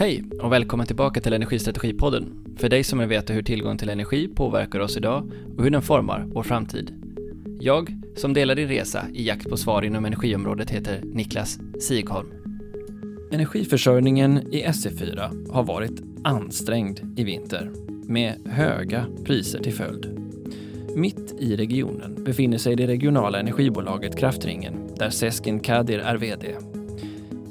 [0.00, 2.56] Hej och välkommen tillbaka till Energistrategipodden.
[2.56, 5.82] För dig som vill veta hur tillgång till energi påverkar oss idag och hur den
[5.82, 6.94] formar vår framtid.
[7.60, 12.28] Jag, som delar din resa i jakt på svar inom energiområdet, heter Niklas Sigholm.
[13.32, 17.70] Energiförsörjningen i SE4 har varit ansträngd i vinter
[18.06, 20.06] med höga priser till följd.
[20.96, 26.56] Mitt i regionen befinner sig det regionala energibolaget Kraftringen där Seskin Kadir är VD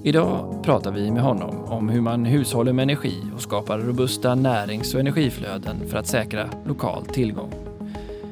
[0.03, 4.93] Idag pratar vi med honom om hur man hushåller med energi och skapar robusta närings
[4.93, 7.53] och energiflöden för att säkra lokal tillgång.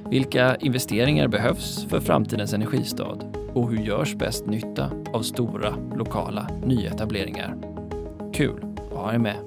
[0.10, 3.18] Vilka investeringar behövs för framtidens energistad
[3.54, 7.58] och hur görs bäst nytta av stora lokala nyetableringar?
[8.34, 9.38] Kul att ha er med!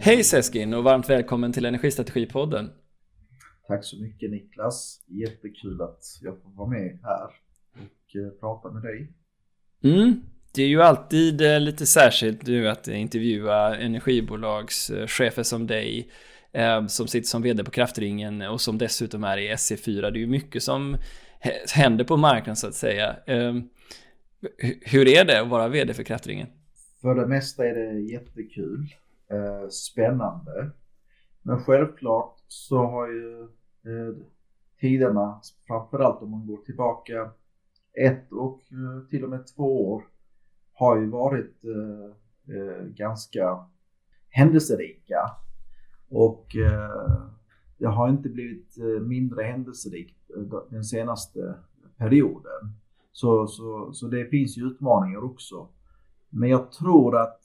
[0.00, 2.70] Hej Seskin och varmt välkommen till Energistrategipodden.
[3.68, 5.04] Tack så mycket Niklas.
[5.06, 7.30] Jättekul att jag får vara med här
[7.72, 9.12] och eh, prata med dig.
[9.94, 10.22] Mm.
[10.54, 16.10] Det är ju alltid eh, lite särskilt nu att intervjua energibolagschefer som dig
[16.52, 20.00] eh, som sitter som vd på Kraftringen och som dessutom är i SC4.
[20.00, 20.96] Det är ju mycket som
[21.74, 23.16] händer på marknaden så att säga.
[23.26, 23.54] Eh,
[24.80, 26.48] hur är det att vara vd för Kraftringen?
[27.02, 28.86] För det mesta är det jättekul,
[29.70, 30.70] spännande.
[31.42, 33.48] Men självklart så har ju
[34.80, 37.30] tiderna, framförallt om man går tillbaka
[37.96, 40.02] ett och eh, till och med två år
[40.72, 43.64] har ju varit eh, eh ganska
[44.28, 45.18] händelserika.
[46.08, 47.22] Och eh,
[47.78, 50.30] det har inte blivit eh, mindre händelserikt
[50.70, 51.54] den senaste
[51.96, 52.72] perioden.
[53.12, 55.68] Så, så, så det finns ju utmaningar också.
[56.28, 57.40] Men jag tror att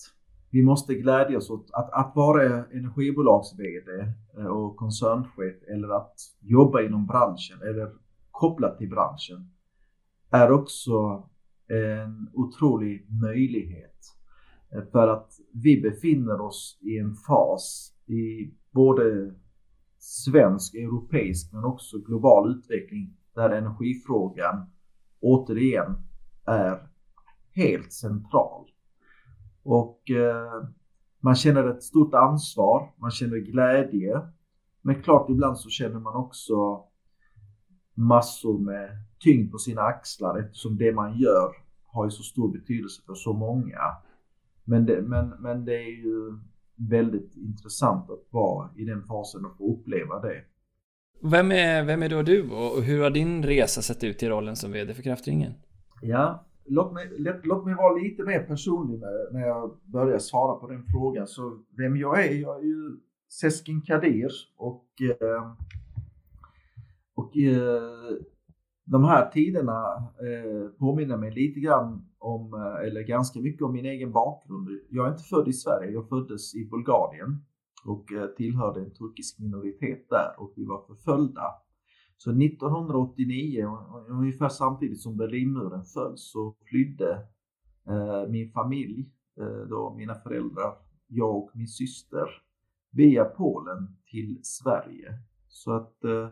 [0.50, 4.14] vi måste glädjas åt att, att vara energibolags-VD
[4.50, 7.92] och koncernchef eller att jobba inom branschen eller
[8.32, 9.50] kopplat till branschen
[10.32, 11.24] är också
[11.68, 13.92] en otrolig möjlighet.
[14.92, 19.34] För att vi befinner oss i en fas i både
[20.00, 24.66] svensk, europeisk men också global utveckling där energifrågan
[25.20, 25.96] återigen
[26.46, 26.88] är
[27.56, 28.72] helt central.
[29.64, 30.64] Och eh,
[31.20, 34.22] man känner ett stort ansvar, man känner glädje.
[34.82, 36.84] Men klart ibland så känner man också
[38.02, 38.90] massor med
[39.20, 41.52] tyngd på sina axlar eftersom det man gör
[41.86, 43.80] har ju så stor betydelse för så många.
[44.64, 46.40] Men det, men, men det är ju
[46.76, 50.44] väldigt intressant att vara i den fasen och få uppleva det.
[51.24, 54.56] Vem är, vem är då du och hur har din resa sett ut i rollen
[54.56, 55.54] som VD för Kraftringen?
[56.02, 60.56] Ja, låt mig, låt, låt mig vara lite mer personlig när, när jag börjar svara
[60.56, 61.28] på den frågan.
[61.28, 62.34] Så vem jag är?
[62.34, 62.98] Jag är ju
[63.30, 65.54] Seskin Kadir och, eh,
[67.22, 68.18] och eh,
[68.86, 73.86] de här tiderna eh, påminner mig lite grann om, eh, eller ganska mycket om min
[73.86, 74.70] egen bakgrund.
[74.90, 77.46] Jag är inte född i Sverige, jag föddes i Bulgarien
[77.86, 81.46] och eh, tillhörde en turkisk minoritet där och vi var förföljda.
[82.18, 83.78] Så 1989,
[84.10, 87.12] ungefär samtidigt som Berlinmuren föll, så flydde
[87.88, 89.10] eh, min familj,
[89.70, 90.74] då mina föräldrar,
[91.08, 92.28] jag och min syster,
[92.92, 95.20] via Polen till Sverige.
[95.48, 96.30] Så att eh,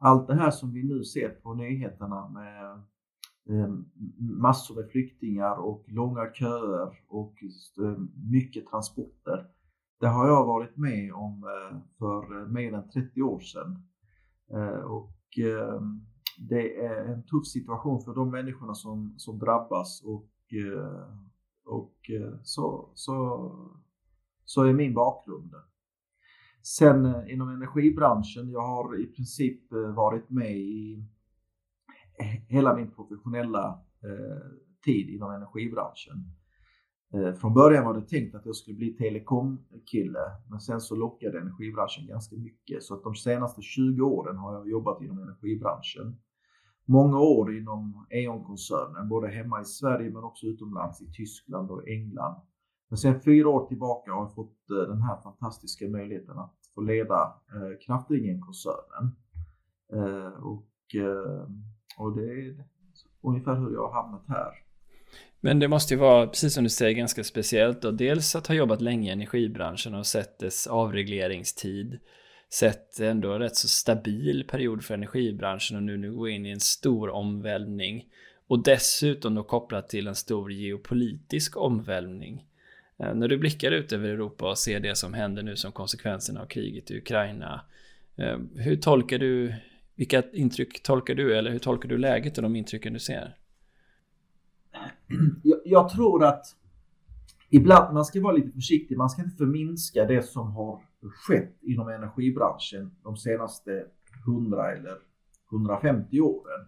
[0.00, 2.72] allt det här som vi nu ser på nyheterna med
[3.50, 3.74] eh,
[4.18, 7.34] massor med flyktingar och långa köer och
[7.82, 7.98] eh,
[8.30, 9.46] mycket transporter.
[10.00, 13.82] Det har jag varit med om eh, för mer än 30 år sedan.
[14.84, 15.16] Och
[16.38, 20.28] det är en tuff situation för de människorna som, som drabbas och,
[21.64, 22.10] och
[22.42, 23.50] så, så,
[24.44, 25.54] så är min bakgrund.
[26.62, 31.04] Sen eh, inom energibranschen, jag har i princip eh, varit med i
[32.48, 34.50] hela min professionella eh,
[34.84, 36.16] tid inom energibranschen.
[37.40, 42.06] Från början var det tänkt att jag skulle bli telekomkille, men sen så lockade energibranschen
[42.06, 42.82] ganska mycket.
[42.82, 46.16] Så att de senaste 20 åren har jag jobbat inom energibranschen.
[46.84, 52.40] Många år inom E.ON-koncernen, både hemma i Sverige men också utomlands i Tyskland och England.
[52.90, 56.80] Men sen fyra år tillbaka har jag fått eh, den här fantastiska möjligheten att få
[56.80, 59.16] leda eh, Kraftringen-koncernen.
[59.92, 61.48] Eh, och, eh,
[61.98, 62.64] och det är
[63.22, 64.52] ungefär hur jag har hamnat här.
[65.40, 68.54] Men det måste ju vara, precis som du säger, ganska speciellt och dels att ha
[68.54, 71.98] jobbat länge i energibranschen och sett dess avregleringstid
[72.52, 76.50] sett ändå en rätt så stabil period för energibranschen och nu, nu går in i
[76.50, 78.04] en stor omvälvning
[78.48, 82.44] och dessutom då kopplat till en stor geopolitisk omvälvning.
[83.00, 86.40] Eh, när du blickar ut över Europa och ser det som händer nu som konsekvenserna
[86.40, 87.60] av kriget i Ukraina.
[88.16, 89.54] Eh, hur tolkar du,
[89.94, 93.36] vilka intryck tolkar du eller hur tolkar du läget och de intrycken du ser?
[95.42, 96.46] Jag, jag tror att
[97.50, 101.88] ibland, man ska vara lite försiktig, man ska inte förminska det som har skett inom
[101.88, 103.84] energibranschen de senaste
[104.26, 104.96] 100 eller
[105.52, 106.66] 150 åren.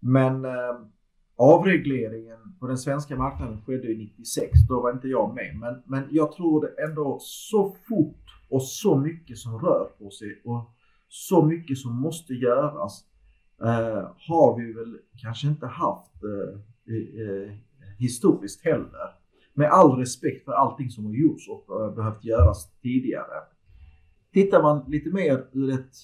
[0.00, 0.50] Men eh,
[1.36, 5.56] avregleringen på den svenska marknaden skedde ju 96, då var inte jag med.
[5.60, 10.70] Men, men jag tror ändå så fort och så mycket som rör på sig och
[11.08, 13.04] så mycket som måste göras
[13.62, 16.60] eh, har vi väl kanske inte haft eh,
[16.94, 17.52] eh,
[17.98, 19.16] historiskt heller.
[19.54, 23.42] Med all respekt för allting som har gjorts och eh, behövt göras tidigare.
[24.32, 25.94] Tittar man lite mer ur ett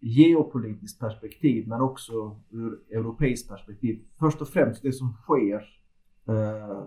[0.00, 4.00] geopolitiskt perspektiv men också ur europeiskt perspektiv.
[4.18, 5.64] Först och främst det som sker
[6.28, 6.86] eh,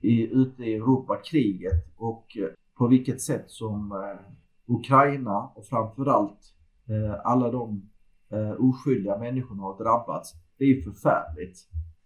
[0.00, 4.20] i, ute i Europa, kriget och eh, på vilket sätt som eh,
[4.66, 6.54] Ukraina och framförallt
[6.88, 7.90] eh, alla de
[8.30, 10.32] eh, oskyldiga människorna har drabbats.
[10.58, 11.58] Det är förfärligt.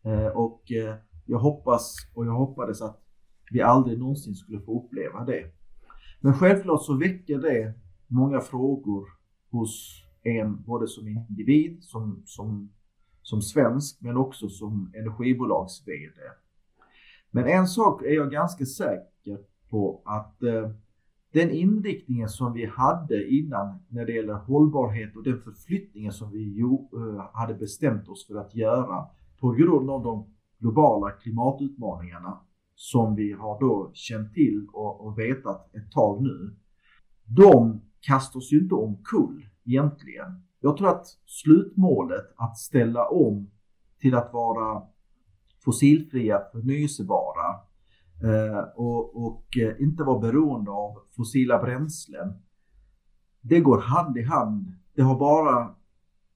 [0.05, 0.94] Eh, och eh,
[1.26, 3.02] jag hoppas och jag hoppades att
[3.52, 5.52] vi aldrig någonsin skulle få uppleva det.
[6.20, 7.75] Men självklart så väcker det
[8.06, 9.08] många frågor
[9.50, 12.70] hos en både som individ, som, som,
[13.23, 16.20] som svensk, men också som energibolags-VD.
[17.31, 19.38] Men en sak är jag ganska säker
[19.70, 20.70] på att eh,
[21.32, 26.55] den inriktningen som vi hade innan när det gäller hållbarhet och den förflyttningen som vi
[26.56, 29.06] jo, eh, hade bestämt oss för att göra
[29.40, 30.26] på grund av de
[30.58, 32.40] globala klimatutmaningarna
[32.75, 36.56] som vi har då känt till och, och vetat ett tag nu.
[37.25, 40.43] De kastas ju inte omkull egentligen.
[40.61, 43.51] Jag tror att slutmålet att ställa om
[44.01, 44.83] till att vara
[45.65, 47.55] fossilfria, förnyelsebara
[48.25, 52.33] eh, och, och eh, inte vara beroende av fossila bränslen.
[53.41, 54.73] Det går hand i hand.
[54.95, 55.75] Det har bara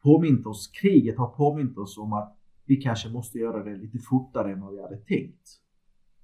[0.03, 4.53] påmint oss, kriget har påmint oss om att vi kanske måste göra det lite fortare
[4.53, 5.61] än vad vi hade tänkt.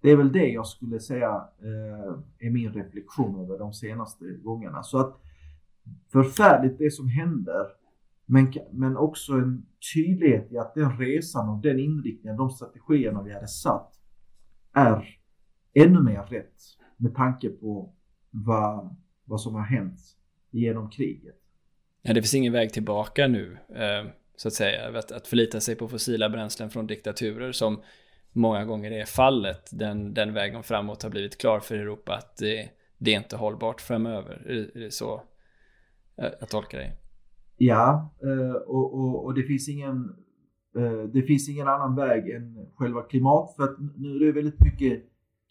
[0.00, 4.82] Det är väl det jag skulle säga eh, är min reflektion över de senaste gångerna.
[4.82, 5.20] Så att
[6.12, 7.66] förfärligt det som händer.
[8.26, 13.32] Men, men också en tydlighet i att den resan och den inriktningen, de strategierna vi
[13.32, 13.92] hade satt
[14.74, 15.18] är
[15.74, 16.54] ännu mer rätt
[16.96, 17.94] med tanke på
[18.30, 20.00] vad, vad som har hänt
[20.50, 21.36] genom kriget.
[22.02, 24.98] Ja, det finns ingen väg tillbaka nu, eh, så att säga.
[24.98, 27.80] Att, att förlita sig på fossila bränslen från diktaturer som
[28.32, 29.70] många gånger är fallet.
[29.72, 33.80] Den, den vägen framåt har blivit klar för Europa att det, det är inte hållbart
[33.80, 34.46] framöver.
[34.48, 35.22] Är det så
[36.18, 36.96] Eh, jag tolkar dig.
[37.56, 40.16] Ja, eh, och, och, och, det finns ingen
[40.76, 44.60] eh, det finns ingen annan väg än själva klimat för att nu är det väldigt
[44.60, 45.04] mycket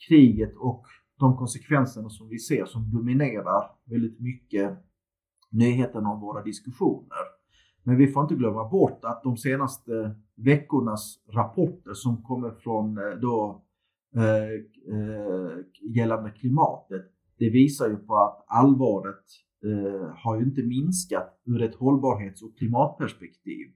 [0.07, 0.85] kriget och
[1.19, 4.77] de konsekvenserna som vi ser som dominerar väldigt mycket
[5.51, 7.17] nyheterna om våra diskussioner.
[7.83, 13.63] Men vi får inte glömma bort att de senaste veckornas rapporter som kommer från då
[14.15, 14.65] eh,
[15.95, 17.05] gällande klimatet,
[17.37, 19.23] det visar ju på att allvaret
[19.63, 23.67] eh, har ju inte minskat ur ett hållbarhets och klimatperspektiv.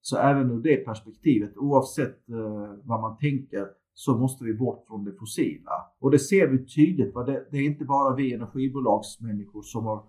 [0.00, 5.04] Så även ur det perspektivet, oavsett eh, vad man tänker, så måste vi bort från
[5.04, 5.72] det fossila.
[5.98, 7.14] Och det ser vi tydligt.
[7.14, 10.04] Det, det är inte bara vi energibolagsmänniskor som har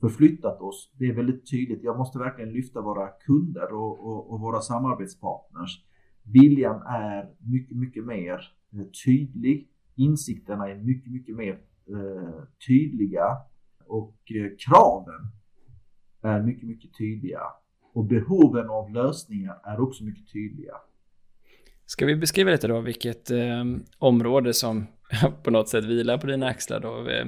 [0.00, 0.92] förflyttat oss.
[0.98, 1.82] Det är väldigt tydligt.
[1.82, 5.84] Jag måste verkligen lyfta våra kunder och, och, och våra samarbetspartners.
[6.22, 8.40] Viljan är mycket, mycket mer
[8.72, 9.68] eh, tydlig.
[9.96, 13.26] Insikterna är mycket, mycket mer eh, tydliga
[13.86, 15.30] och eh, kraven
[16.22, 17.40] är mycket, mycket tydliga.
[17.92, 20.74] Och behoven av lösningar är också mycket tydliga.
[21.86, 23.64] Ska vi beskriva lite då vilket eh,
[23.98, 24.86] område som
[25.42, 27.08] på något sätt vilar på dina axlar då?
[27.08, 27.26] Eh,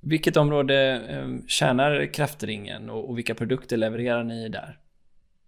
[0.00, 4.78] vilket område eh, tjänar kraftringen och, och vilka produkter levererar ni där?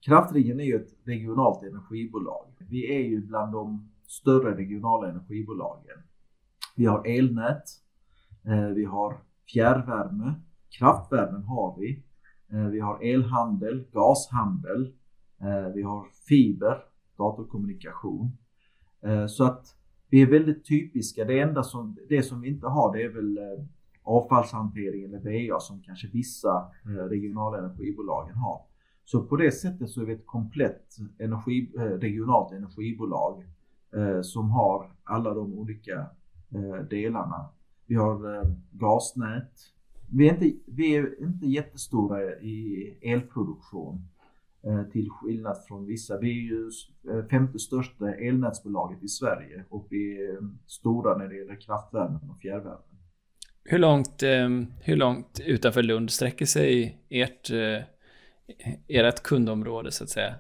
[0.01, 2.47] Kraftringen är ju ett regionalt energibolag.
[2.59, 5.97] Vi är ju bland de större regionala energibolagen.
[6.77, 7.63] Vi har elnät,
[8.45, 9.21] eh, vi har
[9.53, 10.35] fjärrvärme,
[10.79, 12.03] kraftvärmen har vi.
[12.53, 14.93] Eh, vi har elhandel, gashandel,
[15.41, 16.79] eh, vi har fiber,
[17.19, 18.37] datorkommunikation.
[19.03, 19.77] Eh, så att
[20.11, 21.25] vi är väldigt typiska.
[21.25, 23.39] Det enda som, det som vi inte har det är väl
[24.03, 28.61] avfallshantering eller VA som kanske vissa regionala energibolagen har.
[29.05, 33.45] Så på det sättet så är vi ett komplett energi, regionalt energibolag
[34.23, 36.07] som har alla de olika
[36.91, 37.49] delarna
[37.95, 39.53] vi har eh, gasnät.
[40.13, 44.09] Vi är, inte, vi är inte jättestora i elproduktion
[44.65, 46.19] eh, till skillnad från vissa.
[46.19, 46.71] Vi är ju
[47.11, 52.41] eh, femte största elnätsbolaget i Sverige och vi är stora när det gäller kraftvärmen och
[52.43, 52.99] fjärrvärmen.
[53.65, 54.23] Hur långt,
[54.81, 57.51] hur långt utanför Lund sträcker sig ert,
[58.89, 60.35] ert kundområde så att säga?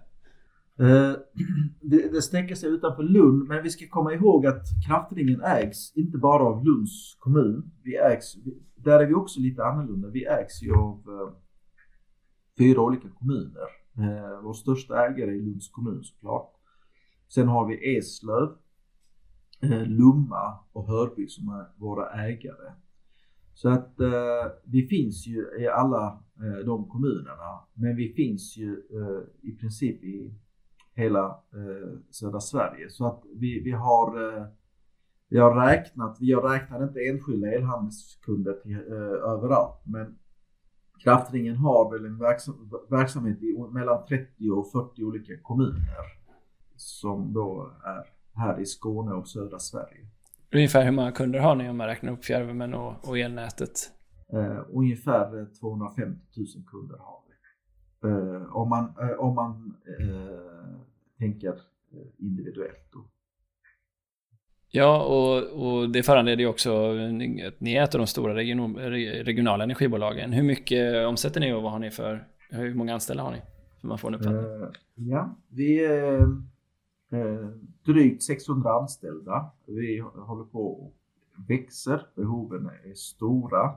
[0.78, 1.12] Eh,
[2.12, 6.43] det sträcker sig utanför Lund, men vi ska komma ihåg att Kraftringen ägs inte bara
[6.43, 7.71] av Lunds kommun.
[7.83, 8.35] Vi ägs,
[8.76, 10.09] där är vi också lite annorlunda.
[10.09, 11.35] Vi ägs ju av eh,
[12.59, 13.69] fyra olika kommuner.
[13.99, 16.50] Eh, vår största ägare är Lunds kommun såklart.
[17.28, 18.49] Sen har vi Eslöv,
[19.62, 22.73] eh, Lomma och Hörby som är våra ägare.
[23.54, 28.71] Så att eh, vi finns ju i alla eh, de kommunerna, men vi finns ju
[28.71, 30.35] eh, i princip i
[30.94, 32.90] hela eh, södra Sverige.
[32.90, 34.46] Så att vi, vi har eh,
[35.28, 40.18] vi har räknat, vi har räknat inte enskilda elhandelskunder till, eh, överallt, men
[41.04, 46.24] Kraftringen har väl en verksam, verksamhet i mellan 30 och 40 olika kommuner
[46.76, 48.04] som då är
[48.40, 50.06] här i Skåne och södra Sverige.
[50.54, 53.92] Ungefär hur många kunder har ni om man räknar upp fjärrvärmen och, och elnätet?
[54.34, 57.24] Uh, ungefär 250 000 kunder har
[58.04, 59.76] Uh, om man, uh, om man
[61.18, 61.54] tänker
[62.18, 62.88] individuellt.
[62.92, 63.04] Då.
[64.70, 66.90] Ja, och, och det föranleder ju också
[67.46, 70.32] att ni är ett av de stora region, regionala energibolagen.
[70.32, 73.42] Hur mycket omsätter ni och vad har ni för, hur många anställda har ni?
[73.80, 74.70] För man får en uppfattning.
[74.94, 75.87] ja, vi
[77.14, 77.49] Eh,
[77.87, 79.50] drygt 600 anställda.
[79.66, 80.94] Vi håller på och
[81.49, 83.75] växer, behoven är stora.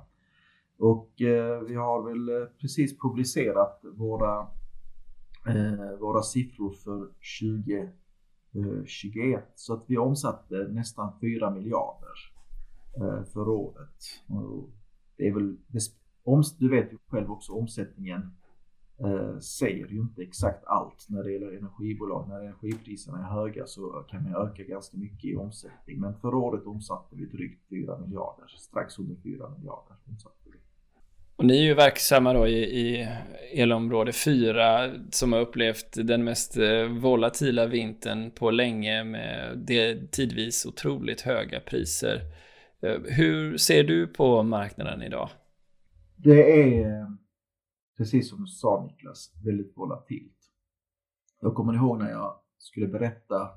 [0.78, 4.48] Och eh, vi har väl eh, precis publicerat våra,
[5.48, 7.10] eh, våra siffror för
[7.42, 7.94] 2021
[9.36, 12.38] eh, så att vi omsatte nästan 4 miljarder
[13.34, 14.24] för året.
[15.18, 15.58] det är väl,
[16.60, 18.32] du vet ju själv också omsättningen
[19.00, 22.30] eh, säger ju inte exakt allt när det gäller energibolag.
[22.30, 26.00] När energipriserna är höga så kan man öka ganska mycket i omsättning.
[26.00, 30.67] Men förra året omsatte vi drygt 4 miljarder, strax under 4 miljarder omsatte vi.
[31.38, 33.08] Och ni är ju verksamma då i, i
[33.54, 40.66] elområde 4 som har upplevt den mest eh, volatila vintern på länge med det tidvis
[40.66, 42.22] otroligt höga priser.
[42.82, 45.30] Eh, hur ser du på marknaden idag?
[46.16, 47.08] Det är, eh,
[47.98, 50.38] precis som du sa Niklas, väldigt volatilt.
[51.42, 53.50] Jag kommer ihåg när jag skulle berätta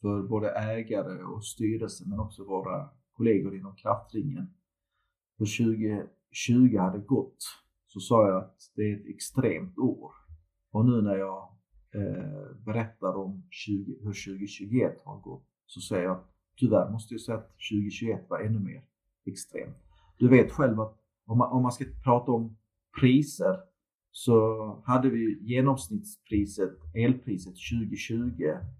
[0.00, 4.54] för både ägare och styrelse men också våra kollegor inom kraftringen
[5.38, 7.44] för 20 20 hade gått
[7.86, 10.12] så sa jag att det är ett extremt år.
[10.70, 11.48] Och nu när jag
[11.94, 17.20] eh, berättar om 20, hur 2021 har gått så säger jag att tyvärr måste jag
[17.20, 18.84] säga att 2021 var ännu mer
[19.26, 19.76] extremt.
[20.18, 20.96] Du vet själv att
[21.26, 22.56] om man, om man ska prata om
[23.00, 23.56] priser
[24.10, 28.30] så hade vi genomsnittspriset, elpriset 2020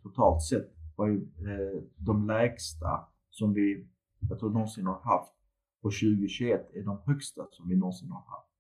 [0.02, 3.86] totalt sett var ju eh, de lägsta som vi,
[4.28, 5.39] jag tror någonsin har haft
[5.82, 8.50] och 2021 är de högsta som vi någonsin har haft.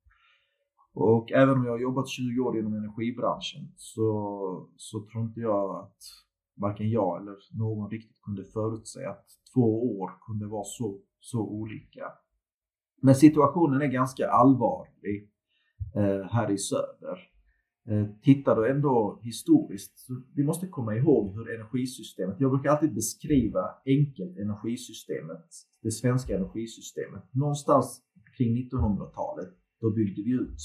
[0.94, 5.84] Och även om jag har jobbat 20 år inom energibranschen så, så tror inte jag
[5.84, 5.98] att
[6.56, 12.04] varken jag eller någon riktigt kunde förutse att två år kunde vara så, så olika.
[13.02, 15.30] Men situationen är ganska allvarlig
[15.94, 17.30] Eh, här i söder.
[17.90, 22.94] Eh, tittar du ändå historiskt, så vi måste komma ihåg hur energisystemet, jag brukar alltid
[22.94, 25.46] beskriva enkelt energisystemet,
[25.82, 27.22] det svenska energisystemet.
[27.34, 28.02] Någonstans
[28.36, 29.48] kring 1900-talet,
[29.80, 30.58] då byggde vi ut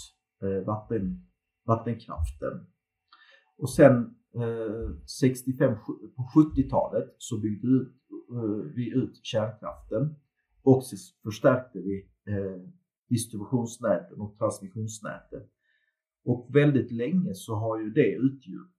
[0.44, 1.28] eh, vatten,
[1.66, 2.66] vattenkraften.
[3.58, 4.90] Och sen eh,
[5.22, 5.76] 65
[6.16, 7.68] på 70-talet så byggde
[8.76, 10.16] vi ut kärnkraften
[10.64, 12.10] och så förstärkte vi
[13.10, 15.42] distributionsnäten och transmissionsnäten.
[16.26, 18.72] Och väldigt länge så har ju det utgjort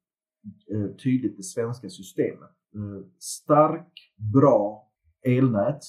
[0.70, 2.50] eh, tydligt det svenska systemet.
[2.74, 4.88] Eh, stark, bra
[5.22, 5.80] elnät,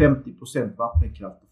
[0.00, 1.48] 50% vattenkraft och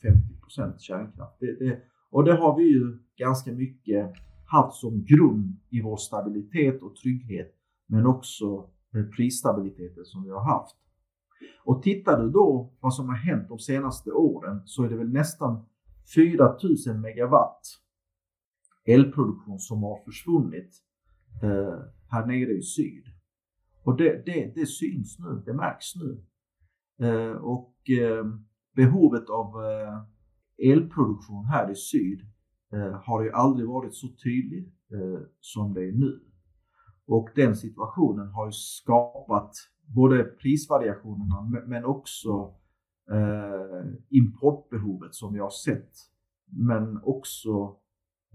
[0.56, 1.36] 50% kärnkraft.
[1.40, 4.12] Det, det, och det har vi ju ganska mycket
[4.46, 7.54] haft som grund i vår stabilitet och trygghet,
[7.86, 8.70] men också
[9.16, 10.76] prisstabiliteten som vi har haft.
[11.64, 15.12] Och tittar du då vad som har hänt de senaste åren så är det väl
[15.12, 15.64] nästan
[16.14, 17.60] 4000 megawatt
[18.86, 20.82] elproduktion som har försvunnit
[21.42, 21.78] eh,
[22.08, 23.04] här nere i syd.
[23.84, 26.24] Och det, det, det syns nu, det märks nu.
[27.06, 28.24] Eh, och eh,
[28.76, 30.02] behovet av eh,
[30.72, 32.20] elproduktion här i syd
[32.72, 36.20] eh, har ju aldrig varit så tydligt eh, som det är nu.
[37.06, 39.52] Och den situationen har ju skapat
[39.94, 42.54] både prisvariationerna men också
[43.10, 45.92] eh, importbehovet som vi har sett,
[46.46, 47.76] men också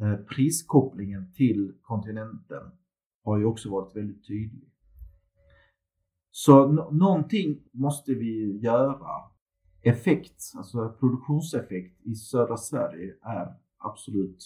[0.02, 2.72] Eh, priskopplingen till kontinenten
[3.24, 4.72] har ju också varit väldigt tydlig.
[6.32, 9.32] Så någonting måste vi göra.
[9.84, 14.44] Effekt, alltså produktionseffekt i södra Sverige är absolut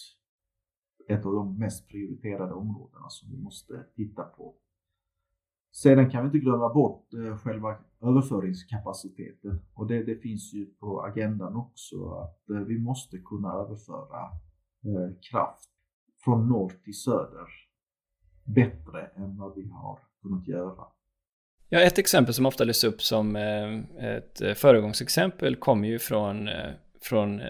[1.07, 4.55] ett av de mest prioriterade områdena som vi måste titta på.
[5.71, 11.01] Sedan kan vi inte glömma bort eh, själva överföringskapaciteten och det, det, finns ju på
[11.01, 14.29] agendan också att eh, vi måste kunna överföra
[14.85, 15.69] eh, kraft
[16.23, 17.47] från norr till söder
[18.43, 20.85] bättre än vad vi har kunnat göra.
[21.69, 23.79] Ja, ett exempel som ofta lyfts upp som eh,
[24.15, 27.41] ett eh, föregångsexempel kommer ju från, eh, från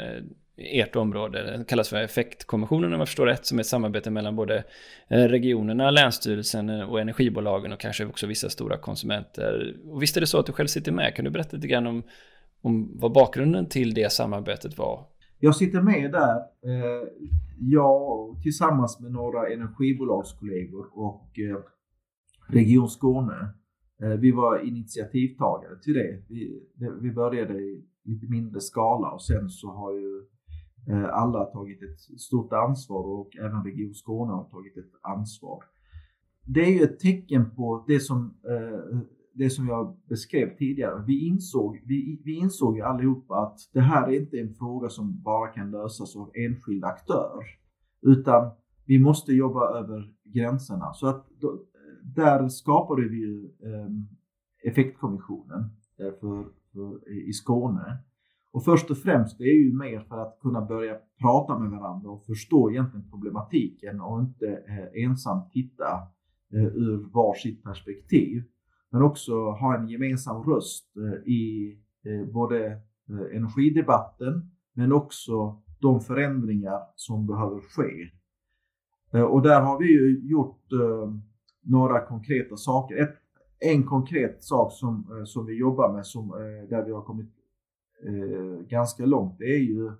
[0.57, 1.57] ert område.
[1.57, 4.63] Det kallas för effektkommissionen om jag förstår rätt, som är ett samarbete mellan både
[5.07, 9.75] regionerna, Länsstyrelsen och energibolagen och kanske också vissa stora konsumenter.
[9.85, 11.15] Och visst är det så att du själv sitter med?
[11.15, 12.03] Kan du berätta lite grann om,
[12.61, 15.05] om vad bakgrunden till det samarbetet var?
[15.39, 16.35] Jag sitter med där.
[16.37, 17.07] Eh,
[17.59, 21.57] jag tillsammans med några energibolagskollegor och eh,
[22.47, 23.53] Region Skåne.
[24.01, 26.23] Eh, vi var initiativtagare till det.
[26.29, 26.61] Vi,
[27.01, 30.25] vi började i lite mindre skala och sen så har ju
[30.87, 35.63] Eh, alla tagit ett stort ansvar och även Region Skåne har tagit ett ansvar.
[36.43, 38.99] Det är ju ett tecken på det som, eh,
[39.35, 41.03] det som jag beskrev tidigare.
[41.07, 45.21] Vi insåg, vi, vi insåg ju allihopa att det här är inte en fråga som
[45.21, 47.43] bara kan lösas av enskild aktör.
[48.01, 48.51] Utan
[48.85, 50.93] vi måste jobba över gränserna.
[50.93, 51.59] Så att då,
[52.15, 54.07] där skapade vi ju ehm,
[54.63, 55.59] effektkommissionen
[55.99, 57.97] eh, för, för, i Skåne
[58.55, 62.09] och först och främst det är ju mer för att kunna börja prata med varandra
[62.09, 65.91] och förstå egentligen problematiken och inte eh, ensam titta
[66.53, 68.43] eh, ur varsitt perspektiv.
[68.91, 71.73] Men också ha en gemensam röst eh, i
[72.03, 72.65] eh, både
[73.09, 78.09] eh, energidebatten men också de förändringar som behöver ske.
[79.23, 80.63] Och där har vi ju gjort
[81.61, 83.03] några konkreta saker.
[83.03, 83.15] Ett,
[83.59, 86.29] en konkret sak som, som vi jobbar med som,
[86.69, 87.29] där vi har kommit
[88.67, 89.91] ganska långt, det är ju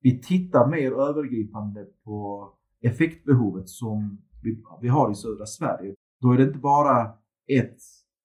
[0.00, 2.48] vi tittar mer övergripande på
[2.80, 5.94] effektbehovet som vi, vi har i södra Sverige.
[6.20, 7.12] Då är det inte bara
[7.46, 7.78] ett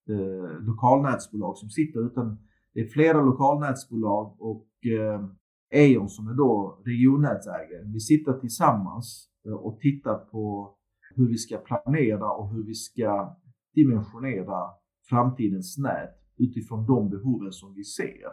[0.10, 2.38] eh, lokalnätsbolag som sitter utan
[2.74, 5.26] det är flera lokalnätsbolag och eh,
[5.72, 7.84] E.ON som är då regionnätsägare.
[7.94, 10.76] Vi sitter tillsammans eh, och tittar på
[11.16, 13.38] hur vi ska planera och hur vi ska
[13.76, 14.70] dimensionera
[15.10, 18.26] framtidens nät utifrån de behoven som vi ser.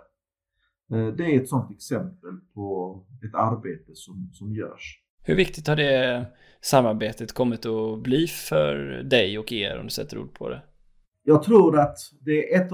[0.93, 5.03] Eh, det är ett sådant exempel på ett arbete som, som görs.
[5.23, 6.27] Hur viktigt har det
[6.61, 10.63] samarbetet kommit att bli för dig och er om du sätter ord på det?
[11.29, 12.73] Jag tror att det är ett,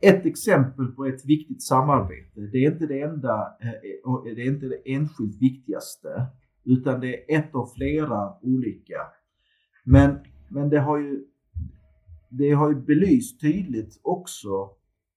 [0.00, 2.40] ett exempel på ett viktigt samarbete.
[2.40, 6.26] Det är inte det enda eh, och det är inte det enskilt viktigaste
[6.64, 8.98] utan det är ett av flera olika.
[9.84, 11.24] Men, men det har ju
[12.28, 14.70] det har ju belyst tydligt också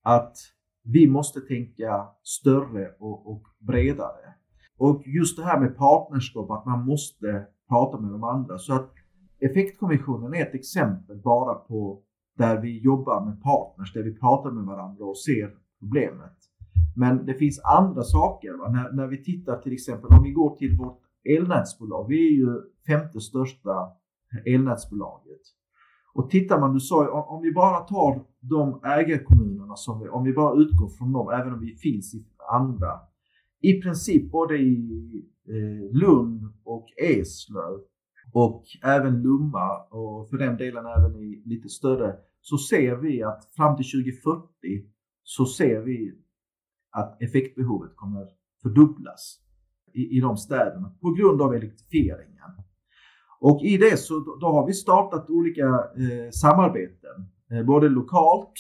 [0.03, 0.38] att
[0.84, 4.34] vi måste tänka större och, och bredare.
[4.77, 8.57] Och just det här med partnerskap, att man måste prata med de andra.
[8.57, 8.93] Så att
[9.41, 12.01] Effektkommissionen är ett exempel bara på
[12.38, 16.38] där vi jobbar med partners, där vi pratar med varandra och ser problemet.
[16.96, 18.72] Men det finns andra saker.
[18.72, 22.08] När, när vi tittar till exempel, om vi går till vårt elnätsbolag.
[22.08, 23.91] Vi är ju femte största
[24.46, 25.41] elnätsbolaget.
[26.13, 30.34] Och tittar man, du sa om vi bara tar de ägarkommunerna som vi, om vi
[30.34, 33.00] bara utgår från dem, även om vi finns i andra.
[33.62, 37.80] I princip både i eh, Lund och Eslöv
[38.34, 43.46] och även Lomma och för den delen även i lite större så ser vi att
[43.56, 44.48] fram till 2040
[45.24, 46.13] så ser vi
[46.91, 48.28] att effektbehovet kommer
[48.62, 49.39] fördubblas
[49.94, 52.38] i, i de städerna på grund av elektrifieringen.
[53.39, 58.54] Och i det så då har vi startat olika eh, samarbeten, eh, både lokalt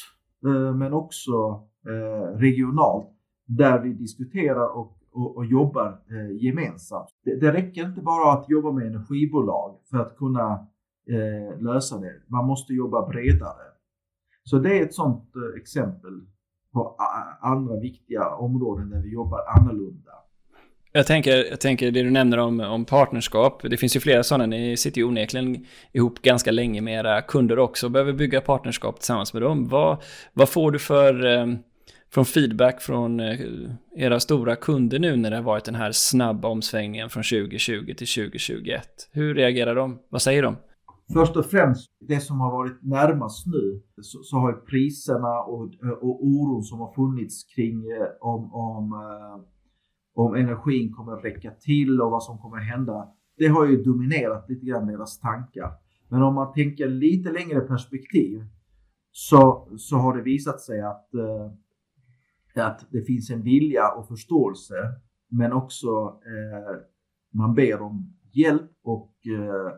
[0.45, 1.31] eh, men också
[1.87, 3.09] eh, regionalt,
[3.45, 7.09] där vi diskuterar och, och, och jobbar eh, gemensamt.
[7.23, 10.67] Det, det, räcker inte bara att jobba med energibolag för att kunna
[11.09, 12.13] eh, lösa det.
[12.27, 13.65] Man måste jobba bredare.
[14.43, 16.21] Så det är ett sådant eh, exempel
[16.73, 16.95] på
[17.41, 20.11] andra viktiga områden där vi jobbar annorlunda.
[20.93, 23.61] Jag tänker, jag tänker det du nämner om, om partnerskap.
[23.63, 24.45] Det finns ju flera sådana.
[24.45, 28.99] Ni sitter ju onekligen ihop ganska länge med era kunder också och behöver bygga partnerskap
[28.99, 29.67] tillsammans med dem.
[29.67, 29.97] Vad,
[30.33, 31.45] vad får du för eh,
[32.13, 33.39] från feedback från eh,
[33.95, 38.07] era stora kunder nu när det har varit den här snabba omsvängningen från 2020 till
[38.07, 38.83] 2021?
[39.11, 39.99] Hur reagerar de?
[40.09, 40.55] Vad säger de?
[41.13, 45.63] Först och främst, det som har varit närmast nu, så, så har priserna och,
[46.01, 49.45] och oron som har funnits kring eh, om, om eh,
[50.13, 53.07] om energin kommer att räcka till och vad som kommer att hända.
[53.37, 55.71] Det har ju dominerat lite grann deras tankar.
[56.09, 58.45] Men om man tänker lite längre perspektiv
[59.11, 61.51] så, så har det visat sig att, eh,
[62.57, 64.75] att det finns en vilja och förståelse
[65.29, 65.87] men också
[66.25, 66.75] eh,
[67.33, 69.13] man ber om hjälp och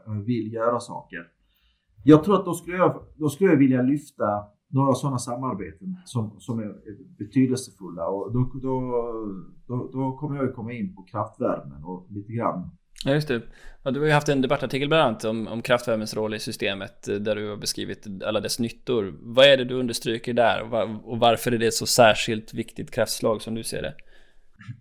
[0.08, 1.28] eh, vill göra saker.
[2.04, 4.26] Jag tror att då skulle jag, då skulle jag vilja lyfta
[4.70, 6.76] några sådana samarbeten som, som är
[7.18, 8.82] betydelsefulla och då, då,
[9.68, 12.70] då, då kommer jag komma in på kraftvärmen och lite grann
[13.06, 13.42] Ja, just det.
[13.84, 17.08] Ja, du har ju haft en debattartikel bland annat om, om kraftvärmens roll i systemet
[17.08, 19.14] eh, där du har beskrivit alla dess nyttor.
[19.22, 20.62] Vad är det du understryker där
[21.04, 23.96] och varför är det ett så särskilt viktigt kraftslag som du ser det?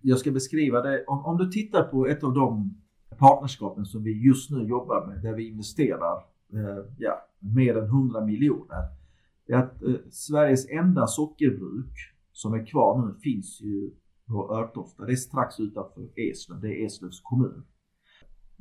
[0.01, 1.05] Jag ska beskriva det.
[1.07, 2.75] Om, om du tittar på ett av de
[3.19, 6.17] partnerskapen som vi just nu jobbar med där vi investerar
[6.53, 8.89] eh, ja, mer än 100 miljoner.
[9.47, 11.93] Det är att eh, Sveriges enda sockerbruk
[12.33, 13.91] som är kvar nu finns ju
[14.27, 15.05] på Örtofta.
[15.05, 16.61] Det är strax utanför Eslöv.
[16.61, 17.65] Det är Eslövs kommun.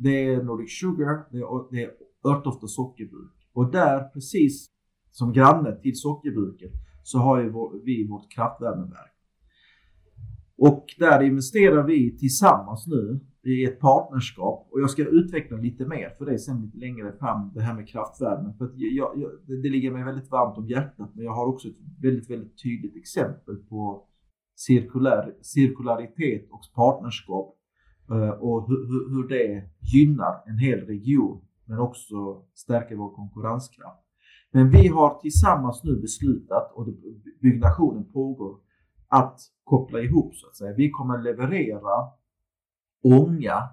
[0.03, 1.91] Det är Nordic Sugar, det är, det är
[2.25, 3.31] Örtofta sockerbruk.
[3.53, 4.67] Och där, precis
[5.11, 6.71] som granne till sockerbruket,
[7.03, 9.15] så har ju vår, vi vårt kraftvärmeverk.
[10.57, 16.15] Och där investerar vi tillsammans nu i ett partnerskap och jag ska utveckla lite mer
[16.17, 18.53] för det sen lite längre fram, det här med kraftvärme.
[18.57, 21.67] För att jag, jag, det ligger mig väldigt varmt om hjärtat men jag har också
[21.67, 24.07] ett väldigt, väldigt tydligt exempel på
[24.55, 27.57] cirkulär, cirkularitet och partnerskap
[28.11, 34.01] Eh, och hur, hur det gynnar en hel region men också stärker vår konkurrenskraft.
[34.51, 36.87] Men vi har tillsammans nu beslutat, och
[37.41, 38.59] byggnationen pågår,
[39.07, 40.73] att koppla ihop så att säga.
[40.77, 42.09] Vi kommer leverera
[43.03, 43.69] ånga,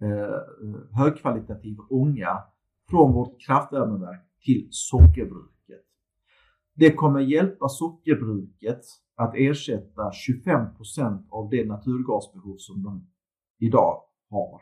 [0.00, 2.42] eh, högkvalitativ ånga
[2.90, 5.84] från vårt kraftvärmeverk till sockerbruket.
[6.74, 8.80] Det kommer hjälpa sockerbruket
[9.14, 13.06] att ersätta 25% av det naturgasbehov som de
[13.58, 14.60] idag har.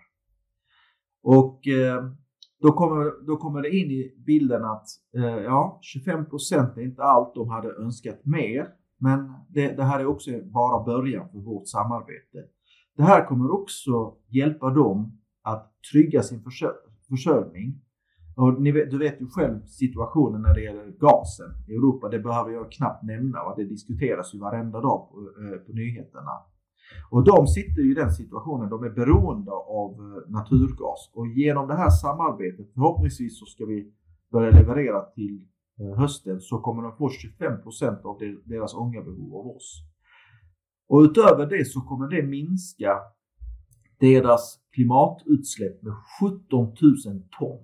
[1.23, 2.05] Och eh,
[2.61, 6.21] då, kommer, då kommer det in i bilden att eh, ja, 25
[6.77, 8.69] är inte allt de hade önskat mer.
[8.99, 12.39] Men det, det, här är också bara början för vårt samarbete.
[12.97, 16.73] Det här kommer också hjälpa dem att trygga sin försör
[17.09, 17.81] försörjning.
[18.37, 22.09] Och ni vet, du vet ju själv situationen när det gäller gasen i Europa.
[22.09, 23.43] Det behöver jag knappt nämna.
[23.43, 26.31] och Det diskuteras ju varenda dag på, eh, på nyheterna.
[27.11, 31.11] Och de sitter i den situationen, de är beroende av eh, naturgas.
[31.15, 33.93] Och genom det här samarbetet, förhoppningsvis så ska vi
[34.33, 35.47] börja leverera till
[35.81, 39.83] eh, hösten, så kommer de få 25% av deras ångabehov av oss.
[40.89, 43.01] Och utöver det så kommer det minska
[44.01, 46.75] deras klimatutsläpp med 17 000
[47.39, 47.63] ton.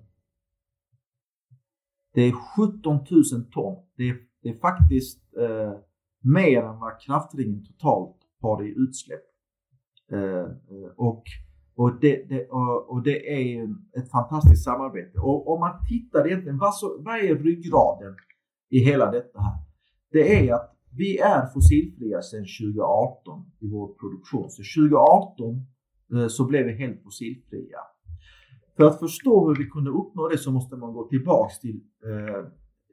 [2.14, 3.85] Det är 17 000 ton.
[3.96, 5.72] Det är, det är faktiskt eh,
[6.20, 9.24] mer än vad kraftringen totalt har det i utsläpp.
[10.12, 11.24] Eh, eh, och,
[11.74, 13.64] och, det, det, och, och, det är
[13.98, 15.18] ett fantastiskt samarbete.
[15.18, 18.14] Och om man tittar egentligen, vad, så, vad är ryggraden
[18.70, 19.59] i hela detta här?
[20.12, 24.50] Det är att vi är fossilfria sedan 2018 i vår produktion.
[24.50, 25.66] Så 2018
[26.14, 27.79] eh, så blev vi helt fossilfria.
[28.76, 32.42] För att förstå hur vi kunde uppnå det så måste man gå tillbaks till eh,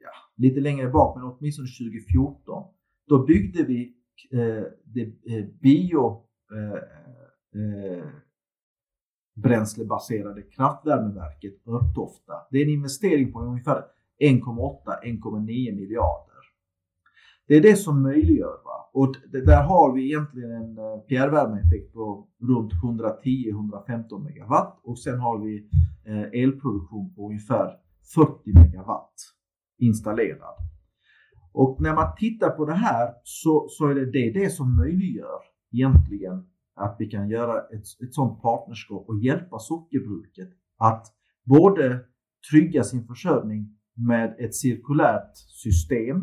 [0.04, 2.64] ja, lite längre bak, men åtminstone 2014.
[3.08, 3.97] Då byggde vi
[4.30, 5.04] Eh, det
[5.60, 6.22] biobränslebaserade bio
[7.54, 8.08] eh,
[9.34, 12.32] bränslebaserade kraftvärmeverket Örtofta.
[12.50, 13.84] Det är en investering på ungefär
[14.20, 16.34] 1,8-1,9 miljarder.
[17.46, 18.60] Det är det som möjliggör.
[18.64, 18.90] Va?
[18.92, 20.76] Och det, där har vi egentligen en
[21.08, 25.68] fjärrvärmeeffekt på runt 110-115 megawatt och sen har vi
[26.32, 27.76] elproduktion på ungefär
[28.14, 29.14] 40 megawatt
[29.78, 30.54] installerad.
[31.52, 35.40] Och när man tittar på det här så, så är det, det det som möjliggör
[35.72, 41.06] egentligen att vi kan göra ett, ett sådant partnerskap och hjälpa sockerbruket att
[41.44, 42.00] både
[42.50, 46.16] trygga sin försörjning med ett cirkulärt system,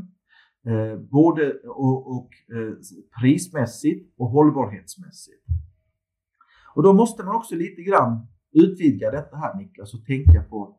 [0.66, 2.74] eh, både och, och eh,
[3.22, 5.46] prismässigt och hållbarhetsmässigt.
[6.76, 10.78] Och då måste man också lite grann utvidga detta här Niklas och tänka på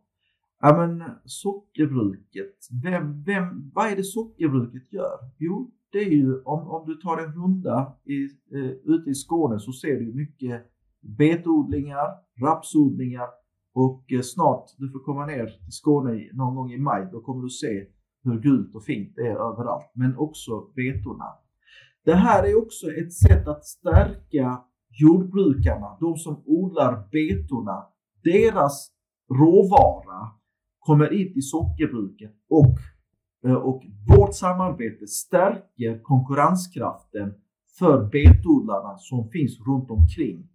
[0.67, 5.19] Ja men sockerbruket, vem, vem, vad är det sockerbruket gör?
[5.39, 8.25] Jo, det är ju om, om du tar en runda i,
[8.57, 10.63] eh, ute i Skåne så ser du mycket
[11.01, 12.07] betodlingar,
[12.41, 13.29] rapsodlingar
[13.75, 17.43] och eh, snart, du får komma ner till Skåne någon gång i maj, då kommer
[17.43, 17.87] du se
[18.25, 21.29] hur gult och fint det är överallt, men också betorna.
[22.05, 27.87] Det här är också ett sätt att stärka jordbrukarna, de som odlar betorna,
[28.25, 28.93] deras
[29.31, 30.36] råvara
[30.87, 32.79] kommer in till sockerbruket och,
[33.47, 37.35] eh, och vårt samarbete stärker konkurrenskraften
[37.79, 40.49] för betodlarna som finns runt omkring.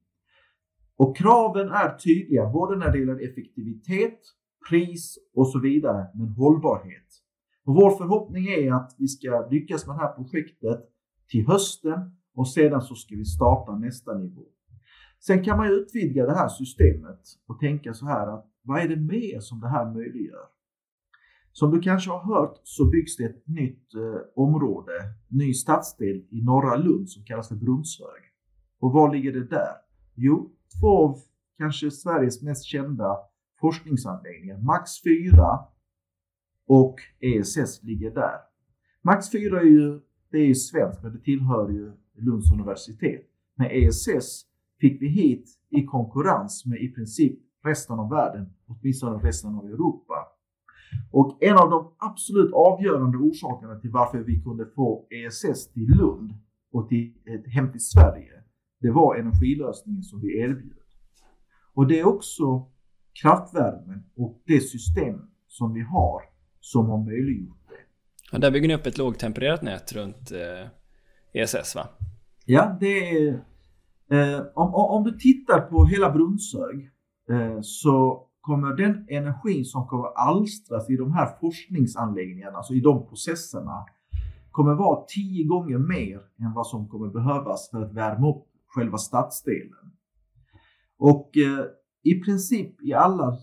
[0.98, 4.20] Och kraven är tydliga både när det gäller effektivitet,
[4.70, 7.10] pris och så vidare, men hållbarhet.
[7.66, 10.80] Och vår förhoppning är att vi ska lyckas med det här projektet
[11.30, 12.00] till hösten
[12.36, 14.46] och sedan så ska vi starta nästa nivå.
[15.26, 18.88] Sen kan man ju utvidga det här systemet och tänka så här att vad är
[18.88, 20.46] det mer som det här möjliggör?
[21.52, 24.92] Som du kanske har hört så byggs det ett nytt eh, område,
[25.28, 28.22] ny stadsdel i norra Lund som kallas för Brunnshög.
[28.80, 29.76] Och var ligger det där?
[30.16, 31.18] Jo, två av
[31.58, 33.18] kanske Sveriges mest kända
[33.60, 35.60] forskningsanläggningar, Max 4
[36.68, 38.38] och ESS ligger där.
[39.02, 40.00] Max 4 är ju,
[40.32, 43.28] det är ju svenskt men det tillhör ju Lunds universitet.
[43.56, 44.51] Med ESS
[44.82, 50.28] fick vi hit i konkurrens med i princip resten av världen, åtminstone resten av Europa.
[51.12, 56.34] Och en av de absolut avgörande orsakerna till varför vi kunde få ESS till Lund
[56.72, 57.14] och till,
[57.46, 58.44] hem till Sverige,
[58.80, 60.78] det var energilösningen som vi erbjöd.
[61.74, 62.68] Och det är också
[63.22, 66.22] kraftvärmen och det system som vi har
[66.60, 68.36] som har möjliggjort det.
[68.36, 71.88] Och där bygger ni upp ett lågtempererat nät runt eh, ESS va?
[72.46, 73.51] Ja, det är...
[74.12, 76.92] Eh, om, om du tittar på hela Brunnshög
[77.30, 83.08] eh, så kommer den energin som kommer alstras i de här forskningsanläggningarna, alltså i de
[83.08, 83.86] processerna,
[84.52, 88.98] kommer vara tio gånger mer än vad som kommer behövas för att värma upp själva
[88.98, 89.92] stadsdelen.
[90.98, 91.66] Och eh,
[92.04, 93.38] i princip i alla,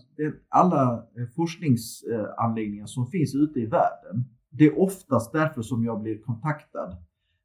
[0.49, 6.21] alla eh, forskningsanläggningar som finns ute i världen, det är oftast därför som jag blir
[6.21, 6.97] kontaktad,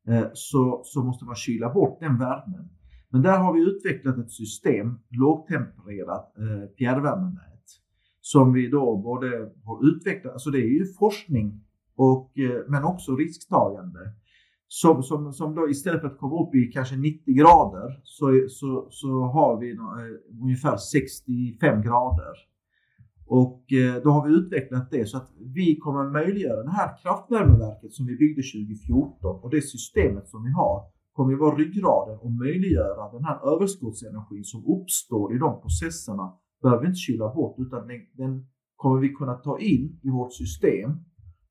[0.08, 2.68] eh, så, så måste man kyla bort den värmen.
[3.14, 7.64] Men där har vi utvecklat ett system, lågtempererat eh, fjärrvärmenät,
[8.20, 9.26] som vi då både
[9.64, 11.60] har utvecklat, alltså det är ju forskning
[11.96, 14.00] och, eh, men också risktagande.
[14.68, 18.88] Som, som, som då istället för att komma upp i kanske 90 grader så, så,
[18.90, 22.34] så har vi eh, ungefär 65 grader.
[23.26, 27.92] Och eh, då har vi utvecklat det så att vi kommer möjliggöra det här kraftvärmeverket
[27.92, 32.30] som vi byggde 2014 och det systemet som vi har kommer ju vara ryggraden och
[32.30, 37.88] möjliggöra den här överskottsenergin som uppstår i de processerna behöver vi inte kyla bort utan
[37.88, 38.46] den, den
[38.76, 40.90] kommer vi kunna ta in i vårt system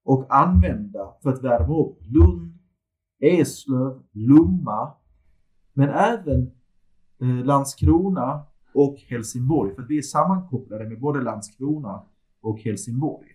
[0.03, 2.59] och använda för att värma upp Lund,
[3.19, 4.93] Eslöv, Lomma
[5.73, 6.51] men även
[7.21, 12.03] eh, Landskrona och Helsingborg för att vi är sammankopplade med både Landskrona
[12.41, 13.27] och Helsingborg.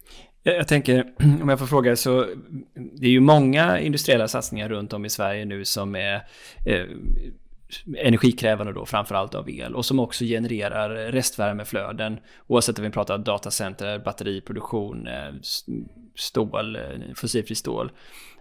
[0.57, 1.05] Jag tänker,
[1.43, 2.27] om jag får fråga, så
[2.75, 6.15] det är ju många industriella satsningar runt om i Sverige nu som är
[6.67, 6.87] eh,
[7.97, 13.99] energikrävande då, framförallt av el, och som också genererar restvärmeflöden, oavsett om vi pratar datacenter,
[13.99, 15.35] batteriproduktion, eh,
[16.15, 17.93] stål, eh, fossilfri fossilfritt stål.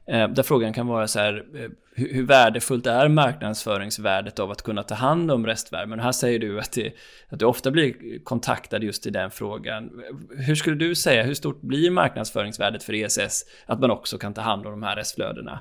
[0.08, 4.84] Eh, där frågan kan vara så här, eh, hur, värdefullt är marknadsföringsvärdet av att kunna
[4.84, 6.00] ta hand om restvärmen?
[6.00, 6.94] Här säger du att, det,
[7.30, 10.04] att du ofta blir kontaktad just i den frågan.
[10.30, 14.42] Hur skulle du säga, hur stort blir marknadsföringsvärdet för ESS att man också kan ta
[14.42, 15.60] hand om de här restflödena?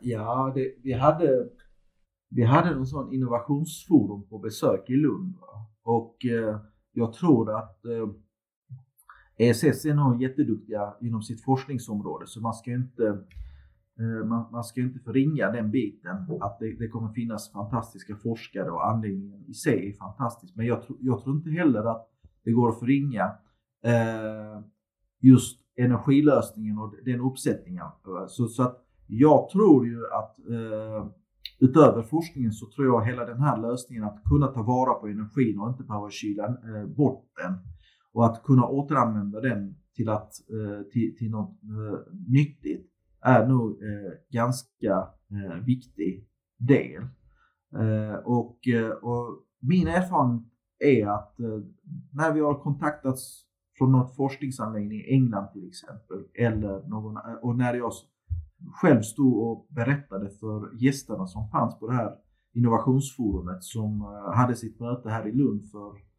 [0.00, 1.28] Ja, det, vi hade
[2.30, 5.34] vi hade en sån innovationsforum på besök i Lund
[5.82, 6.60] och eh,
[6.92, 8.08] jag tror att eh,
[9.40, 13.06] ESS är nog jätteduktiga inom sitt forskningsområde så man ska inte
[13.98, 18.70] eh, man, man ska inte förringa den biten att det, det, kommer finnas fantastiska forskare
[18.70, 20.56] och anläggningen i sig är fantastisk.
[20.56, 22.08] Men jag, jag tror inte heller att
[22.44, 23.24] det går att förringa
[23.84, 24.60] eh,
[25.20, 27.86] just energilösningen och den uppsättningen.
[28.28, 31.06] Så, så att jag tror ju att eh,
[31.60, 35.60] utöver forskningen så tror jag hela den här lösningen att kunna ta vara på energin
[35.60, 37.58] och inte behöva kyla eh, bort den
[38.12, 43.70] och att kunna återanvända den till, att, eh, till, till något eh, nyttigt är nog
[43.70, 45.08] eh, ganska
[45.66, 47.02] viktig del.
[48.24, 48.58] Och,
[49.02, 50.46] och min erfarenhet
[50.78, 51.34] är att
[52.12, 53.44] när vi har kontaktats
[53.78, 57.92] från något forskningsanläggning i England till exempel, eller någon, och när jag
[58.82, 62.14] själv stod och berättade för gästerna som fanns på det här
[62.54, 64.00] innovationsforumet som
[64.34, 66.09] hade sitt möte här i Lund för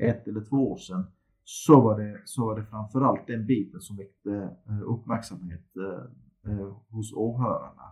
[0.00, 1.04] ett eller två år sedan
[1.44, 4.30] så var det, så var det framförallt den biten som väckte
[4.68, 7.82] eh, uppmärksamhet eh, eh, hos åhörarna.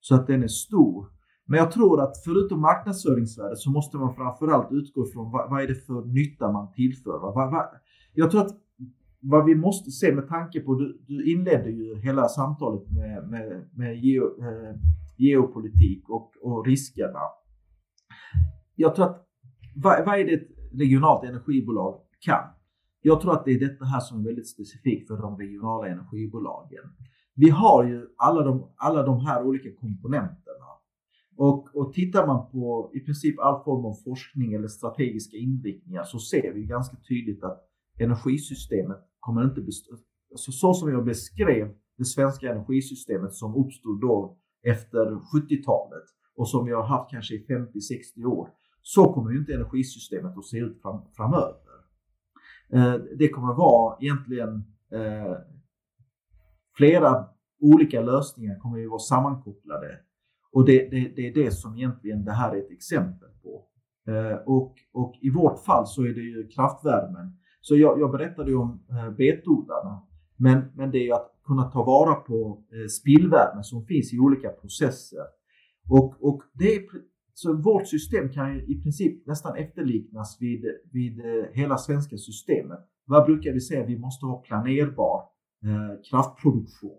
[0.00, 1.06] Så att den är stor.
[1.44, 5.68] Men jag tror att förutom marknadsföringsvärdet så måste man framförallt utgå ifrån vad, vad är
[5.68, 7.18] det för nytta man tillför.
[7.18, 7.66] Vad, vad,
[8.14, 8.56] jag tror att
[9.20, 13.68] vad vi måste se med tanke på, du, du inledde ju hela samtalet med, med,
[13.74, 14.76] med geo, eh,
[15.16, 17.20] geopolitik och, och riskerna.
[18.74, 19.26] Jag tror att
[19.76, 22.44] vad, vad är det regionalt energibolag kan?
[23.02, 26.84] Jag tror att det är detta här som är väldigt specifikt för de regionala energibolagen.
[27.34, 30.66] Vi har ju alla de, alla de här olika komponenterna.
[31.36, 36.18] Och, och tittar man på i princip all form av forskning eller strategiska inriktningar så
[36.18, 37.60] ser vi ganska tydligt att
[37.98, 39.96] energisystemet kommer inte bestå.
[40.30, 46.04] Alltså så som jag beskrev det svenska energisystemet som uppstod då efter 70-talet
[46.36, 48.48] och som vi har haft kanske i 50-60 år.
[48.86, 51.56] Så kommer ju inte energisystemet att se ut fram, framöver.
[52.72, 55.36] Eh, det kommer vara egentligen eh,
[56.76, 57.24] flera
[57.60, 59.98] olika lösningar kommer ju vara sammankopplade.
[60.52, 63.64] Och det, det, det, är det som egentligen det här är ett exempel på.
[64.12, 67.38] Eh, och, och i vårt fall så är det ju kraftvärmen.
[67.60, 70.02] Så jag, jag berättade ju om eh, betodlarna.
[70.36, 74.18] Men, men det är ju att kunna ta vara på eh, spillvärme som finns i
[74.18, 75.26] olika processer.
[75.90, 76.82] Och, och det är,
[77.38, 82.78] så vårt system kan ju i princip nästan efterliknas vid, vid eh, hela svenska systemet.
[83.04, 83.86] Vad brukar vi säga?
[83.86, 85.22] Vi måste ha planerbar
[85.64, 86.98] eh, kraftproduktion.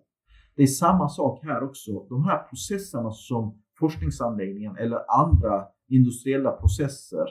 [0.56, 1.92] Det är samma sak här också.
[2.10, 7.28] De här processerna som forskningsanläggningen eller andra industriella processer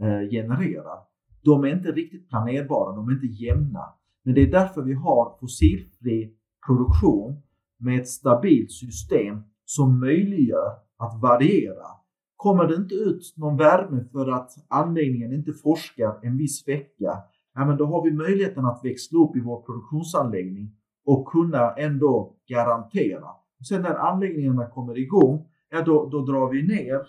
[0.00, 0.98] eh, genererar,
[1.44, 3.84] de är inte riktigt planerbara, de är inte jämna.
[4.22, 6.34] Men det är därför vi har fossilfri
[6.66, 7.42] produktion
[7.78, 11.99] med ett stabilt system som möjliggör att variera.
[12.42, 17.18] Kommer det inte ut någon värme för att anläggningen inte forskar en viss vecka,
[17.54, 20.76] ja, men då har vi möjligheten att växla upp i vår produktionsanläggning
[21.06, 23.26] och kunna ändå garantera.
[23.68, 27.00] Sen när anläggningarna kommer igång, ja då, då drar vi ner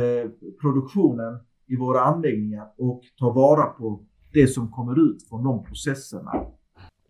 [0.00, 4.00] eh, produktionen i våra anläggningar och tar vara på
[4.32, 6.32] det som kommer ut från de processerna.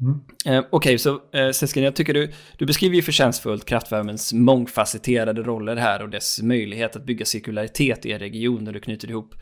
[0.01, 0.21] Mm.
[0.47, 5.43] Eh, Okej, okay, så eh, Seskin, jag tycker du, du beskriver ju förtjänstfullt kraftvärmens mångfacetterade
[5.43, 9.35] roller här och dess möjlighet att bygga cirkularitet i en region där du knyter ihop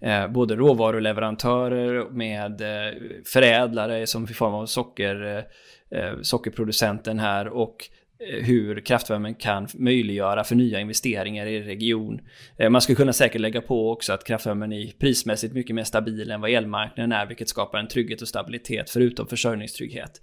[0.00, 2.94] eh, både råvaruleverantörer med eh,
[3.24, 5.44] förädlare som i form av socker,
[5.90, 7.76] eh, eh sockerproducenten här och
[8.26, 12.20] hur kraftvärmen kan möjliggöra för nya investeringar i region.
[12.56, 16.30] Eh, man skulle kunna säkert lägga på också att kraftvärmen är prismässigt mycket mer stabil
[16.30, 20.20] än vad elmarknaden är, vilket skapar en trygghet och stabilitet förutom försörjningstrygghet.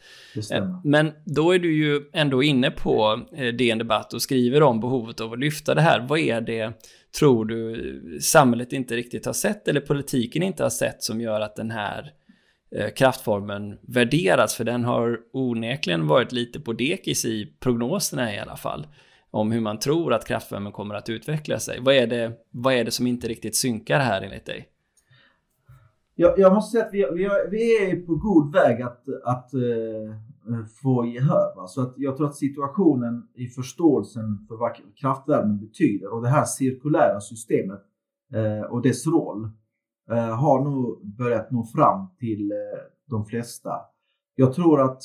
[0.52, 3.26] Eh, men då är du ju ändå inne på
[3.58, 6.06] DN Debatt och skriver om behovet av att lyfta det här.
[6.10, 6.74] Vad är det,
[7.20, 11.56] tror du, samhället inte riktigt har sett eller politiken inte har sett som gör att
[11.56, 12.19] den här Eh,
[12.72, 18.56] Eh, kraftformen värderas, för den har onekligen varit lite på dekis i prognoserna i alla
[18.56, 18.88] fall,
[19.32, 21.80] om hur man tror att kraftvärmen kommer att utveckla sig.
[21.82, 24.68] Vad är det, vad är det som inte riktigt synkar här enligt dig?
[26.16, 30.66] Jag, jag måste säga att vi, vi, vi är på god väg att, att uh,
[30.82, 31.56] få gehör.
[31.56, 31.68] Va?
[31.68, 36.46] Så att jag tror att situationen i förståelsen för vad kraftvärmen betyder och det här
[36.46, 37.82] cirkulära systemet
[38.36, 39.50] uh, och dess roll
[40.12, 42.58] Eh, har nog börjat nå fram till eh,
[43.06, 43.72] de flesta.
[44.36, 45.02] Jag tror att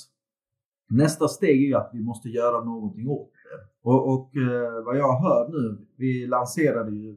[0.91, 3.39] nästa steg är att vi måste göra någonting åt det.
[3.89, 7.17] Och, och eh, vad jag hör nu, vi lanserade ju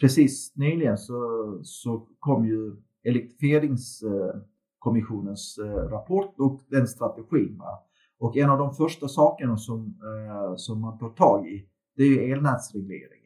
[0.00, 5.58] precis nyligen så, så kom ju elektrifieringskommissionens
[5.90, 7.58] rapport och den strategin.
[7.58, 7.82] Va?
[8.18, 9.94] Och en av de första sakerna som,
[10.56, 13.23] som man tar tag i, det är elnätsregleringen.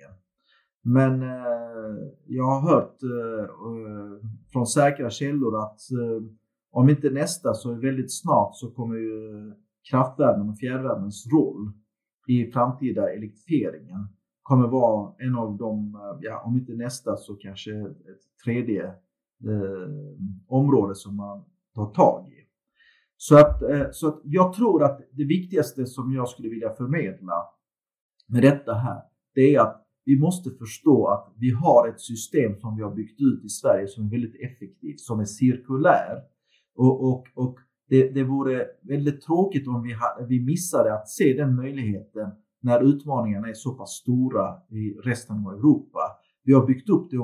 [0.83, 6.23] Men eh, jag har hört eh, eh, från säkra källor att eh,
[6.71, 9.55] om inte nästa så väldigt snart så kommer ju
[9.91, 11.73] kraftvärmen och fjärrvärmens roll
[12.27, 14.09] i framtida elektrifieringen
[14.49, 18.85] kommer vara en av de, eh, ja, om inte nästa så kanske ett tredje
[19.45, 19.89] eh,
[20.47, 22.49] område som man tar tag i.
[23.17, 27.35] Så att, eh, så att jag tror att det viktigaste som jag skulle vilja förmedla
[28.27, 29.03] med detta här,
[29.35, 33.21] det är att vi måste förstå att vi har ett system som vi har byggt
[33.21, 36.15] ut i Sverige som är väldigt effektivt, som är cirkulär.
[36.77, 37.57] Och, och, och
[37.89, 39.95] det, det vore väldigt tråkigt om vi,
[40.29, 42.31] vi missade att se den möjligheten
[42.63, 46.01] när utmaningarna är så pass stora i resten av Europa.
[46.45, 47.17] Vi har byggt upp det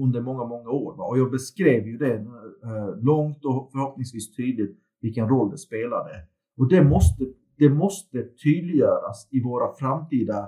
[0.00, 5.28] under många, många år och jag beskrev ju det eh, långt och förhoppningsvis tydligt vilken
[5.28, 6.10] roll det spelade.
[6.58, 7.24] Och det måste,
[7.58, 10.38] det måste tydliggöras i våra framtida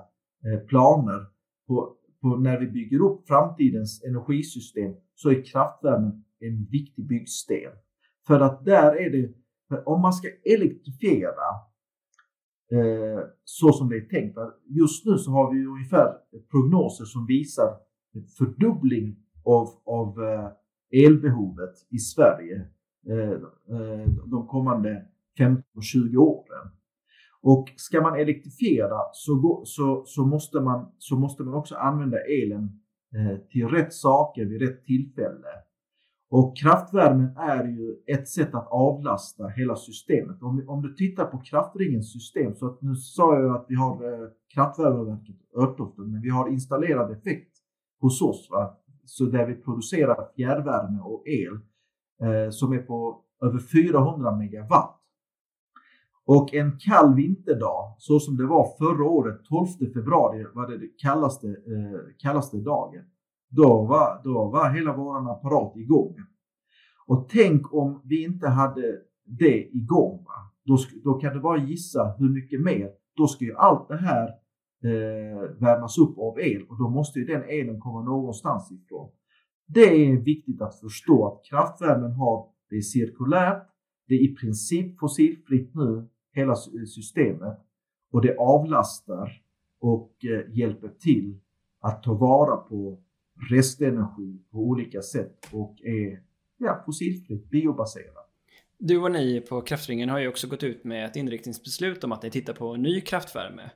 [0.45, 1.36] eh, planer
[1.67, 7.73] på, på när vi bygger upp framtidens energisystem så är kraftvärmen en viktig byggsten.
[8.27, 9.33] För att där är det,
[9.85, 11.49] om man ska elektrifiera
[12.73, 14.39] eh, så som det är tänkt.
[14.65, 16.15] Just nu så har vi ungefär
[16.51, 17.77] prognoser som visar
[18.15, 20.51] en fördubbling av, av eh,
[21.05, 22.67] elbehovet i Sverige
[23.07, 23.33] eh,
[23.71, 25.07] eh de kommande
[25.39, 26.71] 15-20 åren.
[27.53, 32.17] Och ska man elektrifiera så, gå, så, så, måste, man, så måste man också använda
[32.19, 32.81] elen
[33.17, 35.49] eh, till rätt saker vid rätt tillfälle.
[36.31, 40.43] Och kraftvärmen är ju ett sätt att avlasta hela systemet.
[40.43, 44.13] Om, om du tittar på kraftringens system, så att nu sa jag att vi har
[44.13, 47.53] eh, kraftvärmeverket Örtoften, men vi har installerad effekt
[48.01, 48.77] hos oss, va?
[49.05, 51.55] så där vi producerar fjärrvärme och el
[52.23, 54.96] eh, som är på över 400 megawatt.
[56.27, 61.49] Och en kall vinterdag, så som det var förra året, 12 februari var det kallaste,
[61.49, 63.05] eh, kallaste dagen.
[63.51, 66.17] Då var, då var hela vår apparat igång.
[67.07, 70.25] Och tänk om vi inte hade det igång.
[70.25, 70.53] Va?
[70.65, 72.91] Då, då kan du bara gissa hur mycket mer.
[73.17, 74.29] Då ska ju allt det här
[74.85, 79.11] eh, värmas upp av el och då måste ju den elen komma någonstans ifrån.
[79.67, 83.63] Det är viktigt att förstå att kraftvärmen har, det är cirkulärt,
[84.09, 86.57] det är i princip fossilfritt nu, hela
[86.95, 87.59] systemet
[88.13, 89.43] och det avlastar
[89.81, 91.39] och eh, hjälper till
[91.81, 92.99] att ta vara på
[93.51, 96.23] restenergi på olika sätt och är
[96.57, 98.31] ja, fossilfritt, biobaserat.
[98.79, 102.23] Du och ni på Kraftringen har ju också gått ut med ett inriktningsbeslut om att
[102.23, 103.71] ni tittar på ny kraftvärme.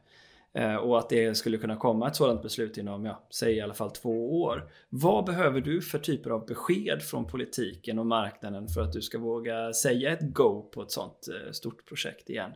[0.52, 3.74] Eh, och att det skulle kunna komma ett sådant beslut inom, ja, säg i alla
[3.74, 4.70] fall två år.
[4.88, 9.18] Vad behöver du för typer av besked från politiken och marknaden för att du ska
[9.18, 12.50] våga säga ett go på ett sådant eh, stort projekt igen?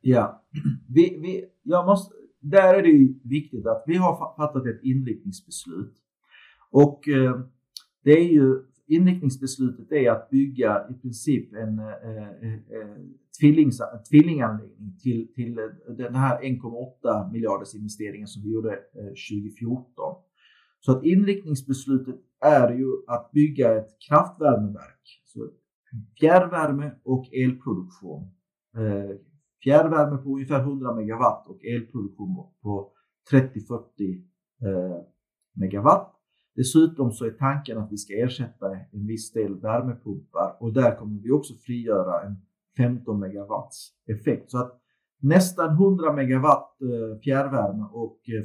[0.00, 0.44] Ja,
[0.88, 5.94] vi, vi, jag måste, där är det ju viktigt att vi har fattat ett inriktningsbeslut.
[6.70, 7.40] Och eh,
[8.04, 12.96] det är ju inriktningsbeslutet är att bygga i princip en eh, eh, eh
[13.40, 13.80] tvillings,
[14.10, 20.14] tvillinganläggning till, till eh, den här 1,8 miljarders investeringen som vi gjorde eh, 2014.
[20.80, 25.22] Så att inriktningsbeslutet är ju att bygga ett kraftvärmeverk.
[25.24, 25.50] Så
[26.20, 28.30] fjärrvärme och elproduktion.
[28.76, 29.16] Eh,
[29.64, 32.92] fjärrvärme på ungefär 100 megawatt och elproduktion på
[33.32, 34.24] 30-40
[34.62, 35.04] eh,
[35.52, 36.17] megawatt.
[36.58, 41.22] Dessutom så är tanken att vi ska ersätta en viss del värmepumpar och där kommer
[41.22, 42.36] vi också frigöra en
[42.76, 44.50] 15 megawatts effekt.
[44.50, 44.80] Så att
[45.20, 48.42] nästan 100 megawatt eh, fjärrvärme och eh,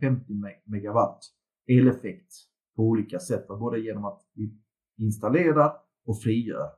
[0.00, 0.22] 45-50
[0.64, 1.18] megawatt
[1.66, 2.32] eleffekt
[2.76, 4.54] på olika sätt, både genom att vi
[4.98, 5.72] installerar
[6.06, 6.68] och frigör.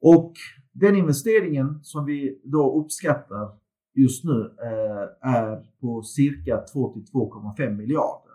[0.00, 0.32] Och
[0.72, 3.58] den investeringen som vi då uppskattar
[3.94, 8.27] just nu eh, är på cirka 2 till 2,5 miljarder.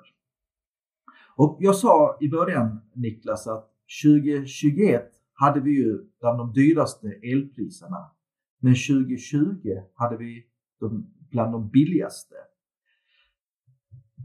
[1.35, 3.69] Och jag sa i början Niklas att
[4.03, 8.11] 2021 hade vi ju bland de dyraste elpriserna.
[8.59, 10.45] Men 2020 hade vi
[10.79, 12.35] de, bland de billigaste.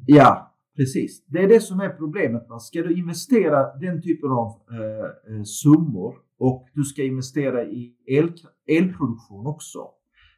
[0.06, 1.26] Ja, precis.
[1.26, 2.46] Det är det som är problemet.
[2.60, 8.32] Ska du investera den typen av eh, eh, summor och du ska investera i el,
[8.66, 9.88] elproduktion också.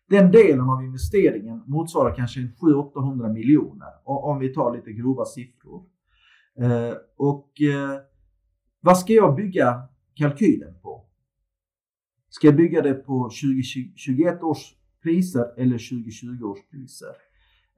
[0.08, 5.84] Den delen av investeringen motsvarar kanske 700-800 miljoner om vi tar lite grova siffror.
[6.58, 8.00] Eh, och eh,
[8.80, 9.82] vad ska jag bygga
[10.14, 11.06] kalkylen på?
[12.28, 17.14] Ska jag bygga det på 2021 års priser eller 2020 års priser?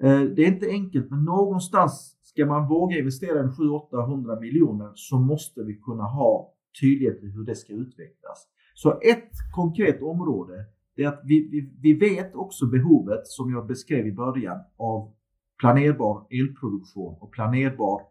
[0.03, 5.19] Eh, det är inte enkelt, men någonstans ska man våga investera en 700-800 miljoner så
[5.19, 8.49] måste vi kunna ha tydlighet i hur det ska utvecklas.
[8.75, 10.65] Så ett konkret område
[10.97, 15.13] är att vi, vi, vi vet också behovet, som jag beskrev i början, av
[15.59, 18.03] planerbar elproduktion och planerbar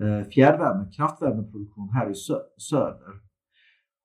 [0.00, 2.14] Eh, fjärrvärme, kraftvärmeproduktion här i
[2.58, 3.20] söder.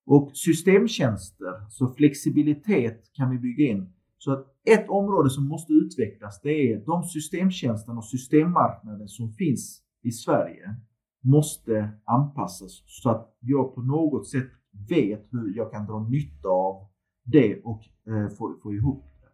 [0.06, 3.94] Och systemtjänster, så flexibilitet kan vi bygga in.
[4.18, 9.82] Så att ett område som måste utvecklas det är de systemtjänster och systemmarknader som finns
[10.04, 10.76] i Sverige
[11.24, 14.50] måste anpassas så att jag på något sätt
[14.90, 16.88] vet hur jag kan dra nytta av
[17.24, 19.28] det och eh, få, få ihop det.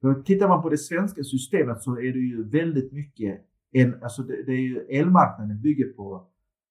[0.00, 3.40] För tittar man på det svenska systemet så är det ju väldigt mycket
[3.72, 6.28] en, alltså det, det är ju, elmarknaden bygger på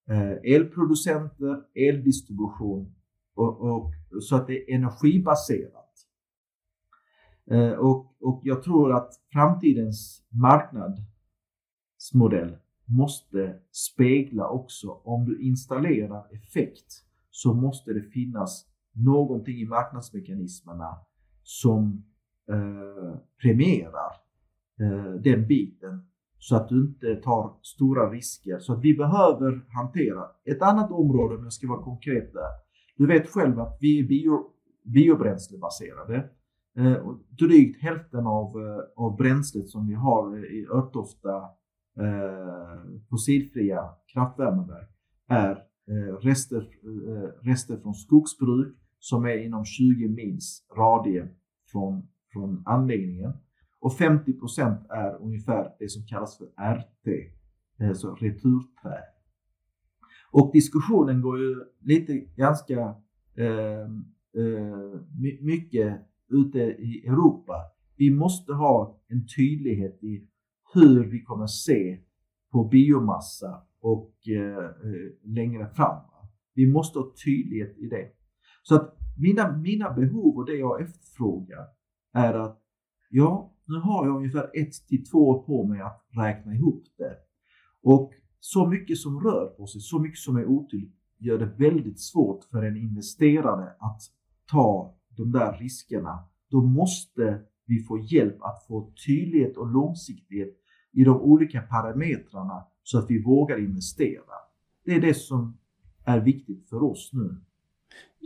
[0.10, 2.96] eh, elproducenter, eldistribution
[3.36, 5.92] och, och, så att det är energibaserat.
[7.52, 17.04] Eh, och, och jag tror att framtidens marknadsmodell måste spegla också om du installerar effekt
[17.32, 20.98] så måste det finnas någonting i marknadsmekanismerna
[21.44, 22.06] som
[22.50, 24.12] eh, premierar
[24.80, 26.08] eh, den biten
[26.40, 28.60] så att du inte tar stora risker.
[28.60, 32.50] Så att vi behöver hantera ett annat område, om jag ska vara konkret där.
[32.98, 34.40] Du vet själv att vi är bio,
[34.84, 36.30] biobränslebaserade.
[36.78, 41.38] Eh, drygt hälften av, eh, av bränslet som vi har i Örtofta
[42.00, 44.90] eh, fossilfria kraftvärmeverk
[45.28, 45.52] är
[45.88, 51.28] eh, rester, eh, rester från skogsbruk som är inom 20 mils radie
[51.72, 53.34] från, från anläggningen.
[53.86, 57.08] Och 50 procent är ungefär det som kallas för RT,
[57.90, 59.00] alltså returträ.
[60.32, 62.96] Och diskussionen går ju lite ganska
[63.36, 63.82] eh,
[64.42, 65.00] eh,
[65.42, 67.54] mycket ute i Europa.
[67.96, 70.28] Vi måste ha en tydlighet i
[70.74, 72.00] hur vi kommer se
[72.52, 76.02] på biomassa och eh, eh längre fram.
[76.54, 78.12] Vi måste ha tydlighet i det.
[78.64, 81.68] Så att mina, mina behov och det jag efterfrågar
[82.14, 82.62] är att
[83.10, 87.16] ja, nu har jag ungefär ett till två år på mig att räkna ihop det.
[87.84, 92.00] Och så mycket som rör på sig, så mycket som är otydligt, gör det väldigt
[92.00, 94.02] svårt för en investerare att
[94.52, 96.20] ta de där riskerna.
[96.50, 100.58] Då måste vi få hjälp att få tydlighet och långsiktighet
[100.92, 104.34] i de olika parametrarna så att vi vågar investera.
[104.86, 105.58] Det är det som
[106.06, 107.42] är viktigt för oss nu.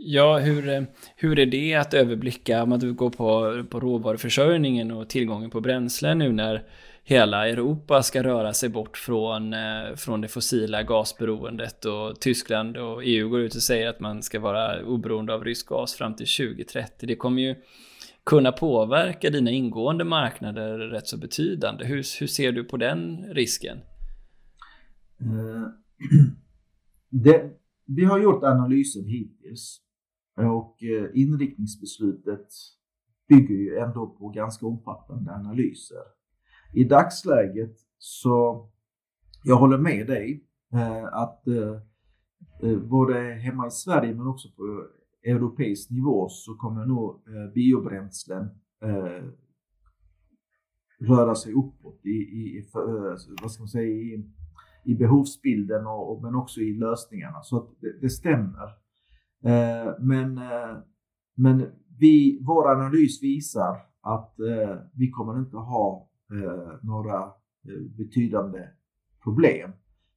[0.02, 0.82] Ja, hur, eh,
[1.16, 6.14] hur är det att överblicka, om du går på, på råvaruförsörjningen och tillgången på bränsle
[6.14, 6.62] nu när
[7.02, 13.02] hela Europa ska röra sig bort från, eh, från det fossila gasberoendet och Tyskland och
[13.04, 16.26] EU går ut och säger att man ska vara oberoende av rysk gas fram till
[16.26, 17.06] 2030.
[17.06, 17.54] Det kommer ju
[18.24, 21.84] kunna påverka dina ingående marknader rätt så betydande.
[21.84, 23.78] Hur, hur ser du på den risken?
[25.20, 25.68] Eh,
[27.10, 27.50] det,
[27.86, 29.80] vi har gjort analyser hittills
[30.46, 32.46] och eh, inriktningsbeslutet
[33.28, 36.02] bygger ju ändå på ganska omfattande analyser.
[36.74, 38.68] I dagsläget så,
[39.44, 44.86] jag håller med dig eh, att eh, både hemma i Sverige men också på
[45.24, 47.20] europeisk nivå så kommer nog
[47.54, 48.48] biobränslen
[51.00, 52.68] röra sig uppåt i, i,
[53.42, 54.24] vad ska man säga, i
[54.84, 57.42] i behovsbilden och, men också i lösningarna.
[57.42, 58.68] Så det, det, stämmer.
[59.44, 60.76] Eh, men eh,
[61.34, 61.66] men
[61.98, 66.06] vi, vår analys visar att eh, vi kommer inte ha
[66.82, 67.30] några
[67.98, 68.68] betydande
[69.24, 69.70] problem.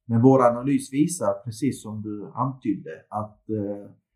[0.04, 3.40] Men vår analys visar, precis som du antydde, att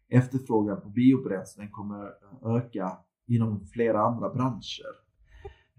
[0.08, 2.12] efterfrågan på biobränslen kommer
[2.44, 5.07] öka inom flera andra branscher.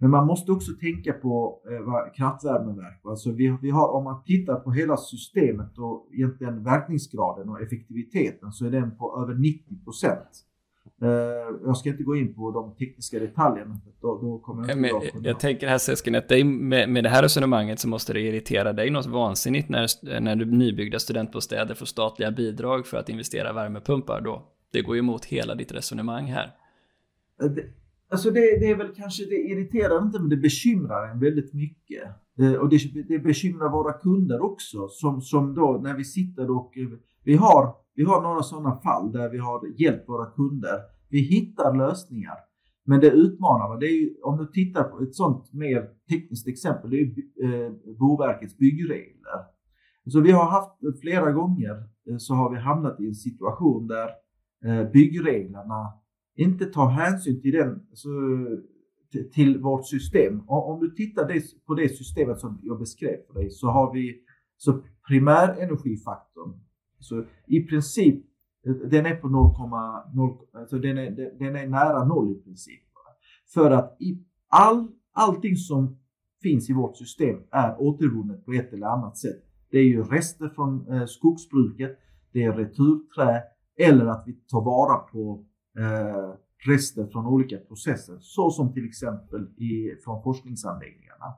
[0.02, 3.02] Men man måste också tänka på eh, kraftvärmeverk.
[3.04, 8.52] Alltså vi, vi har, om man tittar på hela systemet och egentligen verkningsgraden och effektiviteten
[8.52, 10.46] så är den på över 90 procent.
[11.02, 11.10] Eh,
[11.66, 13.78] jag ska inte gå in på de tekniska detaljerna.
[14.02, 17.10] Då, då kommer jag, men, jag, jag tänker här Seskin, att dig, med, med det
[17.10, 21.86] här resonemanget så måste det irritera dig något vansinnigt när, när du nybyggda studentbostäder får
[21.86, 24.44] statliga bidrag för att investera värmepumpar då.
[24.72, 26.56] Det går ju emot hela ditt resonemang här.
[27.44, 27.64] Eh, det,
[28.12, 32.04] Alltså det, det är väl kanske, det irriterar inte men det bekymrar en väldigt mycket.
[32.40, 36.78] Eh, och det, det bekymrar våra kunder också som, som då när vi sitter och
[36.78, 36.88] eh,
[37.24, 40.80] vi har, vi har några sådana fall där vi har hjälpt våra kunder.
[41.10, 42.36] Vi hittar lösningar.
[42.86, 46.90] Men det utmanar, det är ju, om du tittar på ett sådant mer tekniskt exempel,
[46.90, 49.40] det är ju eh, Boverkets byggregler.
[50.06, 51.76] Så vi har haft flera gånger
[52.10, 54.10] eh, så har vi hamnat i en situation där
[54.66, 55.94] eh, byggreglerna
[56.40, 58.10] inte tar hänsyn till den, alltså,
[59.12, 60.42] till, till vårt system.
[60.48, 61.32] Och om du tittar
[61.68, 64.22] på det systemet som jag beskrev för dig så har vi
[64.58, 66.60] så primärenergifaktorn.
[67.00, 68.26] Så i princip,
[68.92, 72.82] den är på 0,0, alltså den är, den är nära noll i princip.
[73.54, 75.98] För att i all, allting som
[76.42, 79.44] finns i vårt system är återvunnet på ett eller annat sätt.
[79.72, 82.00] Det är ju rester från eh, skogsbruket,
[82.34, 83.44] det är returträ
[83.78, 85.46] eller att vi tar vara på
[85.80, 86.34] eh,
[86.68, 91.36] rester från olika processer, så som till exempel i, från forskningsanläggningarna.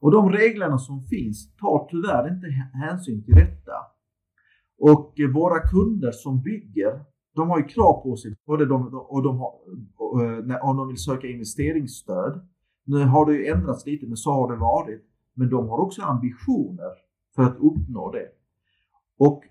[0.00, 2.46] Och de reglerna som finns tar tyvärr inte
[2.86, 3.72] hänsyn till detta.
[4.78, 7.04] Och våra kunder som bygger,
[7.34, 9.52] de har ju krav på sig både de, och de har,
[10.50, 12.48] eh, om de vill söka investeringsstöd.
[12.84, 15.04] Nu har det ju ändrats lite, men så har det varit.
[15.34, 16.92] Men de har också ambitioner
[17.34, 18.28] för att uppnå det.
[19.18, 19.44] Och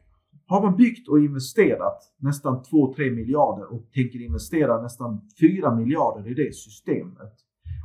[0.53, 6.33] har man byggt och investerat nästan 2-3 miljarder och tänker investera nästan 4 miljarder i
[6.33, 7.33] det systemet.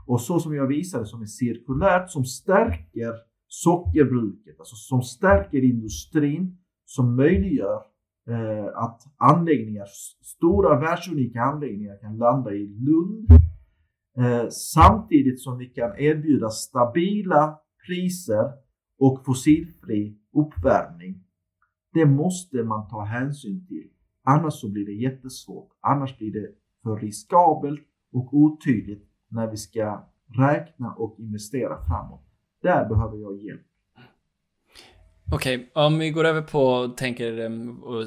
[0.06, 3.14] Och så som jag visade som är cirkulärt, som stärker
[3.46, 7.82] sockerbruket, alltså som stärker industrin, som möjliggör
[8.28, 9.86] eh, att anläggningar,
[10.22, 13.30] stora världsunika anläggningar kan landa i Lund.
[14.18, 18.52] Eh, samtidigt som vi kan erbjuda stabila priser
[18.98, 21.27] och fossilfri uppvärmning
[21.92, 23.88] det måste man ta hänsyn till.
[24.24, 25.70] Annars så blir det jättesvårt.
[25.80, 26.48] Annars blir det
[26.82, 27.80] för riskabelt
[28.12, 30.04] och otydligt när vi ska
[30.38, 32.24] räkna och investera framåt.
[32.62, 33.67] Där behöver jag hjälp.
[35.32, 37.50] Okej, okay, om vi går över på och tänker eh,
[37.82, 38.06] och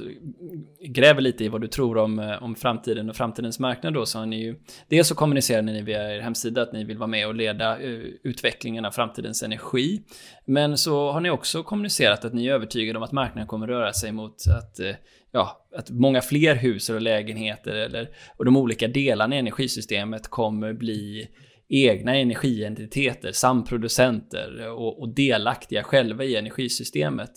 [0.79, 4.19] gräver lite i vad du tror om, eh, om framtiden och framtidens marknad då så
[4.19, 4.55] har ni ju
[4.87, 7.99] Dels så kommunicerar ni via er hemsida att ni vill vara med och leda eh,
[8.23, 10.01] utvecklingen av framtidens energi.
[10.45, 13.93] Men så har ni också kommunicerat att ni är övertygade om att marknaden kommer röra
[13.93, 14.79] sig mot att
[15.31, 20.73] ja, att många fler hus och lägenheter eller, och de olika delarna i energisystemet kommer
[20.73, 21.27] bli
[21.73, 27.31] egna energientiteter, samproducenter och, och delaktiga själva i energisystemet.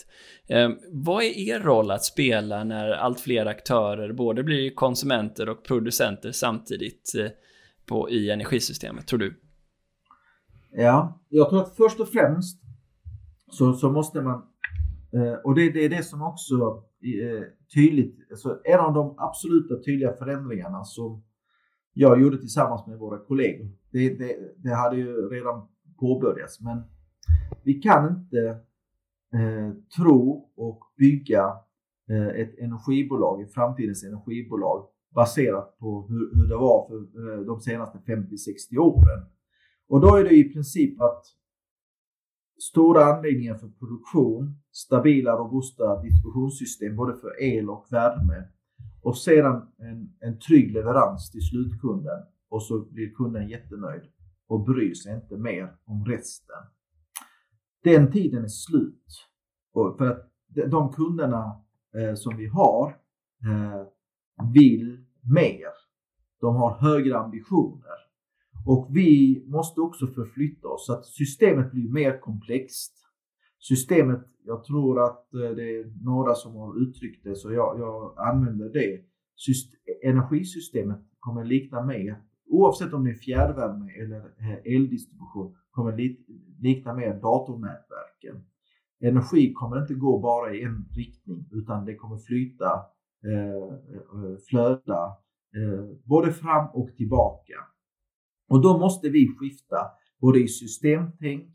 [0.48, 5.64] Eh, vad är er roll att spela när allt fler aktörer både blir konsumenter och
[5.64, 7.30] producenter samtidigt eh,
[7.86, 9.40] på, i energisystemet, tror du?
[10.72, 12.60] Ja, jag tror att först och främst
[13.50, 14.42] så, så måste man
[15.14, 16.54] Eh, och det, det, är det som också
[17.00, 17.42] är eh,
[17.74, 21.22] tydligt, alltså en av de absoluta tydliga förändringarna som
[21.94, 23.68] jag gjorde tillsammans med våra kollegor.
[23.90, 25.68] Det, det, det hade ju redan
[26.00, 26.82] påbörjats men
[27.62, 28.48] vi kan inte
[29.34, 31.52] eh, tro och bygga
[32.10, 37.60] eh, ett energibolag, ett framtidens energibolag baserat på hur, hur det var för eh, de
[37.60, 39.26] senaste 50-60 åren.
[39.88, 41.24] Och då är det i princip att
[42.62, 48.48] stora anläggningar för produktion, stabila robusta distributionssystem både för el och värme
[49.04, 54.02] och sedan en, en trygg leverans till slutkunden och så blir kunden jättenöjd
[54.46, 56.56] och bryr sig inte mer om resten.
[57.84, 59.28] Den tiden är slut.
[59.72, 60.30] Och för att
[60.70, 62.88] de kunderna eh, som vi har
[63.44, 63.86] eh,
[64.52, 65.68] vill mer.
[66.40, 68.04] De har högre ambitioner.
[68.66, 73.03] Och vi måste också förflytta oss så att systemet blir mer komplext.
[73.68, 78.14] Systemet, jag tror att eh, det är några som har uttryckt det så jag, jag
[78.18, 79.00] använder det.
[79.36, 85.96] Syst energisystemet kommer likna mer, oavsett om det är fjärrvärme eller eh, eldistribution, kommer
[86.60, 88.44] likna mer datornätverken.
[89.00, 92.72] Energi kommer inte gå bara i en riktning utan det kommer flyta,
[93.24, 93.64] eh,
[94.14, 95.16] eh flöda,
[96.04, 97.54] både fram och tillbaka.
[98.48, 99.76] Och då måste vi skifta
[100.20, 101.48] både i systemtänk,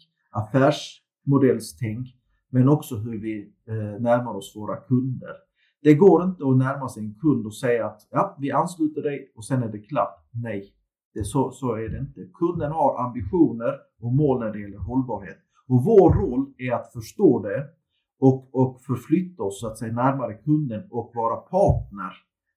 [1.25, 2.07] affärsmodellstänk,
[2.49, 5.35] men också hur vi eh, närmar oss våra kunder.
[5.81, 9.31] Det går inte att närma sig en kund och säga att ja, vi ansluter dig
[9.35, 10.25] och sen är det klart.
[10.31, 10.73] Nej,
[11.13, 12.21] det så, så är det inte.
[12.33, 15.37] Kunden har ambitioner och mål när det gäller hållbarhet.
[15.67, 17.67] Och vår roll är att förstå det
[18.19, 22.13] och, och förflytta oss så att säga närmare kunden och vara partner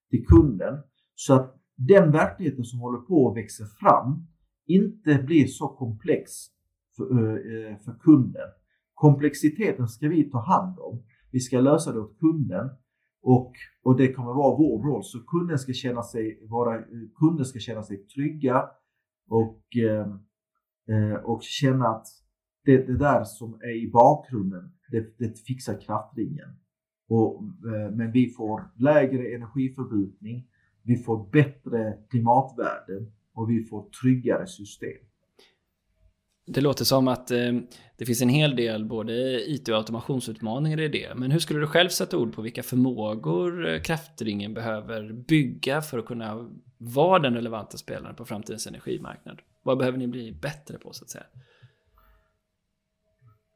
[0.09, 0.73] till kunden.
[1.15, 4.27] Så att den verkligheten som håller på att växa fram
[4.67, 6.52] inte blir så komplex
[6.97, 8.49] för, eh, eh, för kunden.
[8.93, 11.03] Komplexiteten ska vi ta hand om.
[11.31, 12.69] Vi ska lösa det åt kunden
[13.21, 15.03] och, och det kommer vara vår roll.
[15.03, 16.83] Så kunden ska känna sig, våra
[17.19, 18.69] kunder ska känna sig trygga
[19.29, 20.19] och, ehm,
[20.89, 22.07] eh, och känna att
[22.65, 26.49] det, det där som är i bakgrunden, det, det fixar kraftringen.
[27.09, 27.43] Och,
[27.91, 30.47] men vi får lägre energiförbrukning,
[30.83, 35.03] vi får bättre klimatvärden och vi får tryggare system.
[36.45, 37.53] Det låter som att eh,
[37.97, 39.13] det finns en hel del både
[39.51, 41.15] IT och automationsutmaningar i det.
[41.15, 45.99] Men hur skulle du själv sätta ord på vilka förmågor eh, kraftringen behöver bygga för
[45.99, 49.41] att kunna vara den relevanta spelaren på framtidens energimarknad?
[49.63, 51.25] Vad behöver ni bli bättre på så att säga?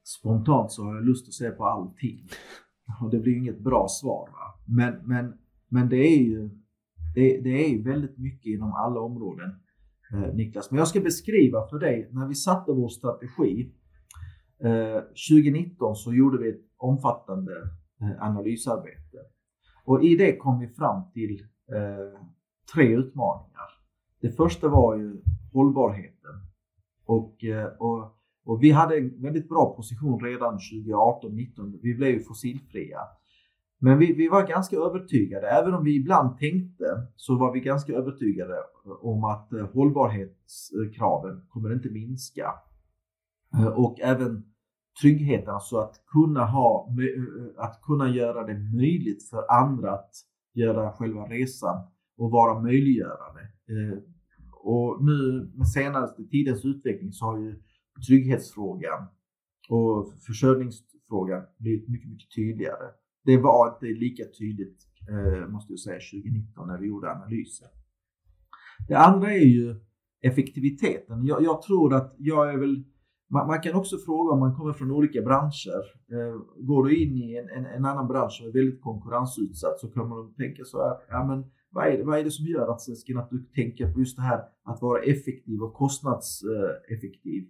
[0.04, 2.30] Spontant så har jag lust att säga på allting.
[3.02, 4.30] Och det blir inget bra svar.
[4.30, 4.60] Va?
[4.66, 5.34] Men, men,
[5.68, 6.50] men det är ju
[7.16, 9.60] det, det är väldigt mycket inom alla områden.
[10.14, 10.72] Eh, Niklas.
[10.72, 13.72] Men jag ska beskriva för dig, när vi satte vår strategi
[14.60, 17.53] eh, 2019 så gjorde vi ett omfattande
[18.01, 19.18] eh, analysarbete.
[19.86, 21.41] Och i det kom vi fram till
[21.72, 22.22] eh,
[22.74, 23.68] tre utmaningar.
[24.22, 25.22] Det första var ju
[25.53, 26.36] hållbarheten.
[27.05, 31.80] Och, eh, och, och vi hade en väldigt bra position redan 2018-19.
[31.82, 32.99] Vi blev ju fossilfria.
[33.80, 37.94] Men vi, vi, var ganska övertygade, även om vi ibland tänkte, så var vi ganska
[37.94, 38.56] övertygade
[39.02, 42.54] om att eh, hållbarhetskraven kommer inte minska.
[43.54, 44.44] Eh, och även
[45.02, 50.12] tryggheten, alltså att kunna, ha, eh, att kunna göra det möjligt för andra att
[50.54, 53.42] göra själva resan och vara möjliggörande.
[54.64, 57.62] Och nu med senaste tidens utveckling så har ju
[58.08, 59.08] trygghetsfrågan
[59.70, 62.86] och försörjningsfrågan blivit mycket, mycket tydligare
[63.28, 67.68] det var inte lika tydligt, eh, måste jag säga, 2019 när vi gjorde analysen.
[68.88, 69.76] Det andra är ju
[70.22, 71.26] effektiviteten.
[71.26, 72.84] Jag, jag tror att jag är väl
[73.30, 75.84] man, man, kan också fråga om man kommer från olika branscher.
[76.16, 76.36] Eh,
[76.70, 80.16] går du in i en, en, en, annan bransch som är väldigt konkurrensutsatt så kommer
[80.16, 82.82] man tänka så här, ja men vad är det, vad är det som gör att,
[83.18, 87.44] att du tänker på just det här att vara effektiv och kostnadseffektiv?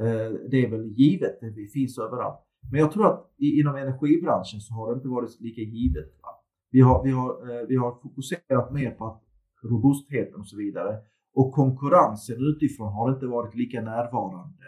[0.00, 2.40] Eh, det är väl givet, det finns överallt.
[2.70, 6.10] Men jag tror att inom energibranschen så har det inte varit lika givet.
[6.22, 6.28] Va?
[6.70, 9.22] Vi, har, vi, har, eh, vi har fokuserat mer på att
[9.62, 10.98] robustheten och så vidare.
[11.34, 14.64] Och konkurrensen utifrån har inte varit lika närvarande.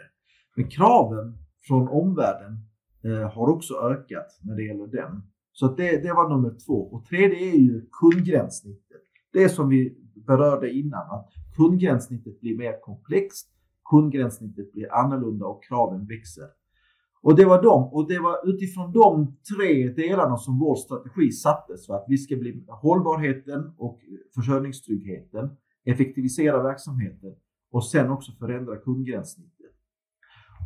[0.55, 1.37] Men kraven
[1.67, 2.53] från omvärlden
[3.03, 5.21] eh, har också ökat när det gäller den.
[5.51, 6.73] Så det, det var nummer två.
[6.73, 9.01] Och tredje är ju kundgränssnittet.
[9.33, 13.49] Det som vi berörde innan, att kundgränssnittet blir mer komplext,
[13.89, 16.49] kundgränssnittet blir annorlunda och kraven växer.
[17.25, 21.87] Och det var de, och det var utifrån de tre delarna som vår strategi sattes
[21.87, 23.99] för att vi ska bli hållbarheten och
[24.35, 25.49] försörjningstryggheten,
[25.85, 27.35] effektivisera verksamheten
[27.71, 29.73] och sen också förändra kundgränssnittet.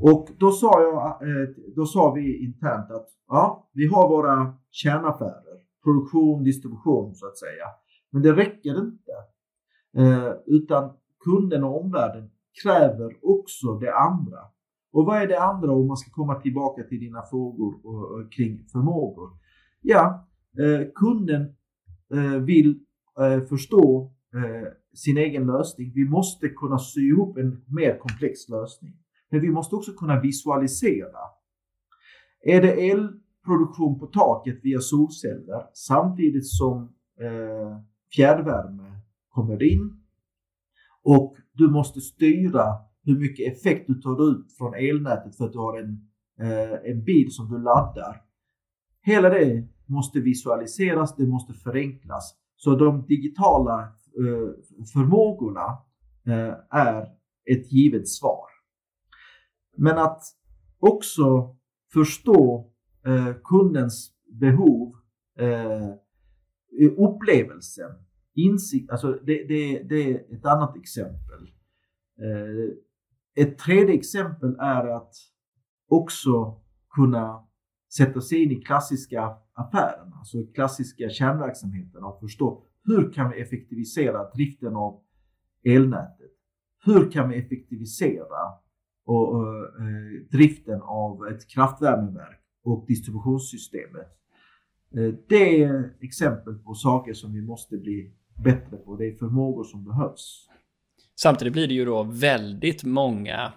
[0.01, 5.57] Och då sa, jag, eh, då sa vi internt att ja, vi har våra kärnaffärer,
[5.84, 7.66] produktion, distribution så att säga.
[8.10, 9.12] Men det räcker inte.
[9.97, 10.93] Eh, utan
[11.26, 12.30] kunden och omvärlden
[12.64, 14.39] kräver också det andra.
[14.91, 19.29] Och vad är det andra om man ska komma tillbaka till dina frågor kring förmågor?
[19.81, 20.27] Ja,
[20.59, 21.41] eh, kunden
[22.13, 22.79] eh, vill
[23.19, 25.91] eh, förstå eh, sin egen lösning.
[25.95, 28.93] Vi måste kunna sy ihop en mer komplex lösning.
[29.29, 31.19] Men vi måste också kunna visualisera.
[32.41, 36.93] Är det elproduktion på taket via solceller samtidigt som
[38.15, 40.03] fjärrvärme kommer in
[41.03, 42.63] och du måste styra
[43.04, 47.04] hur mycket effekt du tar ut från elnätet för att du har en, eh, en
[47.04, 48.22] bil som du laddar.
[49.02, 52.36] Hela det måste visualiseras, det måste förenklas.
[52.56, 55.78] Så de digitala eh, förmågorna
[56.28, 57.02] eh, är
[57.52, 58.45] ett givet svar.
[59.78, 60.22] Men att
[60.80, 61.56] också
[61.93, 62.72] förstå
[63.06, 64.95] eh, kundens behov,
[65.39, 65.89] eh,
[66.97, 67.91] upplevelsen,
[68.36, 68.91] insikt.
[68.91, 71.41] Alltså det, det, det, är ett annat exempel.
[72.22, 72.74] Eh,
[73.41, 75.13] ett tredje exempel är att
[75.89, 77.47] också kunna
[77.93, 84.29] sätta sig in i klassiska affärerna, alltså klassiska kärnverksamheterna och förstå hur kan vi effektivisera
[84.29, 85.01] driften av
[85.63, 86.31] elnätet?
[86.85, 88.59] Hur kan vi effektivisera
[89.05, 94.07] och, och eh, driften av ett kraftvärmeverk och distributionssystemet.
[94.95, 98.13] Eh, det är exempel på saker som vi måste bli
[98.43, 98.95] bättre på.
[98.95, 100.49] Det är förmågor som behövs.
[101.22, 103.51] Samtidigt blir det ju då väldigt många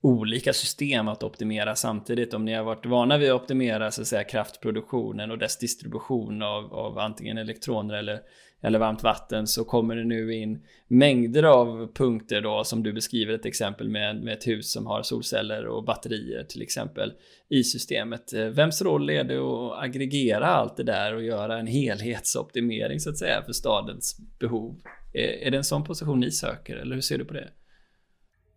[0.00, 2.34] olika system att optimera samtidigt.
[2.34, 6.42] Om ni har varit vana vid att optimera så att säga, kraftproduktionen och dess distribution
[6.42, 8.20] av, av antingen elektroner eller,
[8.60, 13.34] eller varmt vatten så kommer det nu in mängder av punkter då som du beskriver
[13.34, 17.12] ett exempel med, med ett hus som har solceller och batterier till exempel
[17.48, 18.32] i systemet.
[18.32, 23.10] Eh, vems roll är det att aggregera allt det där och göra en helhetsoptimering så
[23.10, 24.76] att säga för stadens behov?
[25.14, 27.50] Är, det en sån position ni söker eller hur ser du på det?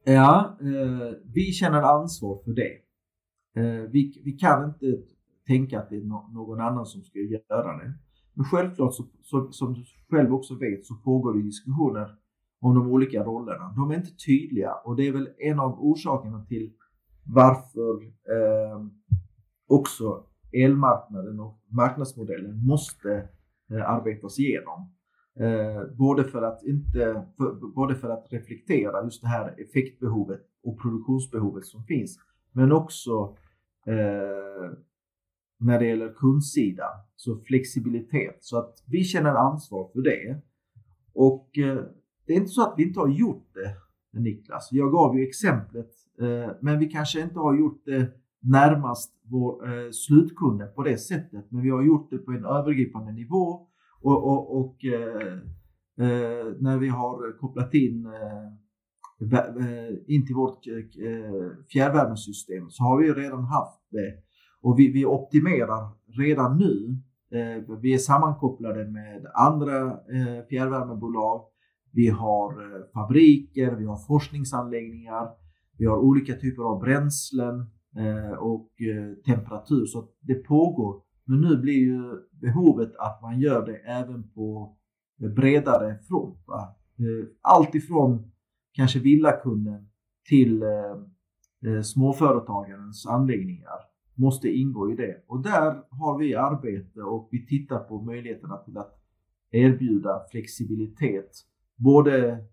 [0.04, 2.74] Ja, eh, vi känner ansvar för det.
[3.62, 4.98] Eh, vi, vi kan inte
[5.48, 7.94] tänka att det är någon annan som ska göra det.
[8.34, 12.16] Men självklart, så, så, som du själv också vet, så pågår det diskussioner
[12.60, 13.74] om de olika rollerna.
[13.76, 16.72] De är inte tydliga och det är väl en av orsakerna till
[17.24, 18.86] varför eh,
[19.68, 23.30] också elmarknaden och marknadsmodellen måste
[23.72, 24.97] eh, arbetas igenom.
[25.40, 30.82] Eh, både, för att inte, för, både för att reflektera just det här effektbehovet och
[30.82, 32.20] produktionsbehovet som finns.
[32.52, 33.36] Men också
[33.86, 34.72] eh,
[35.60, 38.38] när det gäller kundsidan, så flexibilitet.
[38.40, 40.42] Så att vi känner ansvar för det.
[41.14, 41.84] Och eh,
[42.26, 44.70] det är inte så att vi inte har gjort det, Niklas.
[44.72, 49.92] Jag gav ju exemplet, eh, men vi kanske inte har gjort det närmast vår eh,
[49.92, 51.52] slutkunden på det sättet.
[51.52, 53.68] Men vi har gjort det på en övergripande nivå
[54.02, 55.34] och, och, och eh,
[56.00, 58.48] eh, när vi har kopplat in eh,
[59.22, 64.14] eh in till vårt eh, eh, fjärrvärmesystem så har vi redan haft det
[64.62, 67.02] och vi, vi optimerar redan nu.
[67.82, 70.00] Vi är sammankopplade med andra
[70.50, 71.42] fjärrvärmebolag.
[71.94, 72.54] Vi har
[72.94, 75.28] fabriker, vi har forskningsanläggningar,
[75.78, 77.66] vi har olika typer av bränslen
[78.40, 78.70] och
[79.26, 79.86] temperatur.
[79.86, 84.78] Så det pågår men nu blir ju behovet att man gör det även på
[85.18, 86.44] bredare front.
[86.48, 86.76] Va?
[87.00, 88.32] Eh, allt ifrån
[88.72, 89.90] kanske villakunden
[90.30, 93.80] till eh, eh, småföretagarens anläggningar
[94.16, 95.24] måste ingå i det.
[95.28, 99.04] Och där har vi arbete och vi tittar på möjligheterna till att
[99.52, 101.32] erbjuda flexibilitet
[101.76, 102.46] både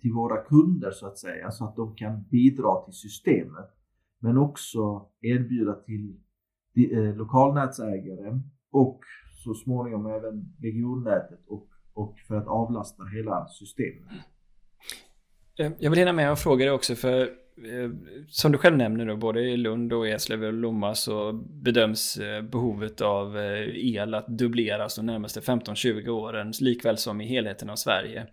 [0.00, 3.70] till våra kunder så att säga så att de kan bidra till systemet
[4.18, 6.20] men också erbjuda till
[6.76, 8.40] Eh, lokalnätsägare
[8.72, 9.00] och
[9.44, 14.12] så småningom även regionnätet och, och för att avlasta hela systemet.
[15.58, 17.30] Eh, jag vill hinna med att fråga dig också för
[17.64, 17.90] Eh,
[18.28, 21.32] som du själv nämner då, både i Lund och Eslöv och Lomma så
[21.62, 27.26] bedöms eh, behovet av eh, el att dubbleras de närmaste 15-20 åren, likväl som i
[27.26, 28.26] helheten av Sverige.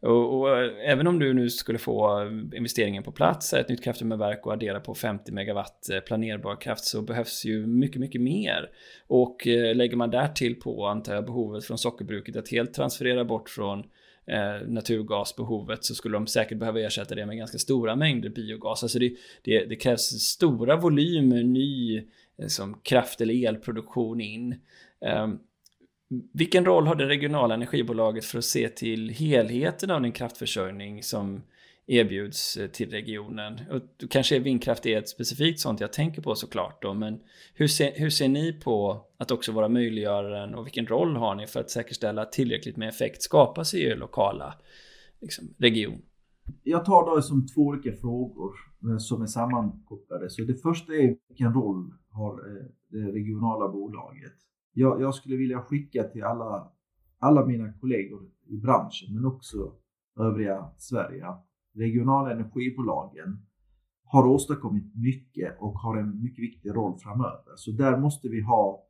[0.00, 4.52] Och, och, även om du nu skulle få investeringen på plats, ett nytt kraftvärmeverk och
[4.52, 8.70] addera på 50 megawatt planerbar kraft så behövs ju mycket, mycket mer.
[9.06, 13.84] Och lägger man därtill på, antar jag, behovet från sockerbruket att helt transferera bort från
[14.26, 18.82] eh, naturgasbehovet så skulle de säkert behöva ersätta det med ganska stora mängder biogas.
[18.82, 21.96] Alltså det, det, det krävs stora volymer ny
[22.38, 24.54] eh, som kraft eller elproduktion in.
[25.06, 25.38] Ehm,
[26.32, 31.42] vilken roll har det regionala energibolaget för att se till helheten av den kraftförsörjning som
[31.86, 33.60] erbjuds eh, till regionen.
[33.70, 37.20] Och kanske vindkraft är ett specifikt sånt jag tänker på såklart då, men
[37.54, 41.46] hur ser, hur ser ni på att också vara möjliggöraren och vilken roll har ni
[41.46, 44.54] för att säkerställa att tillräckligt med effekt skapas i er lokala
[45.20, 46.02] liksom, region?
[46.62, 48.52] Jag tar det som två olika frågor
[48.90, 50.30] eh, som är sammankopplade.
[50.30, 54.32] Så det första är vilken roll har eh, det regionala bolaget?
[54.72, 56.72] Jag, jag skulle vilja skicka till alla,
[57.18, 59.72] alla mina kollegor i branschen men också
[60.18, 63.46] övriga Sverige att regionala energibolagen
[64.04, 67.52] har åstadkommit mycket och har en mycket viktig roll framöver.
[67.56, 68.84] Så där måste vi ha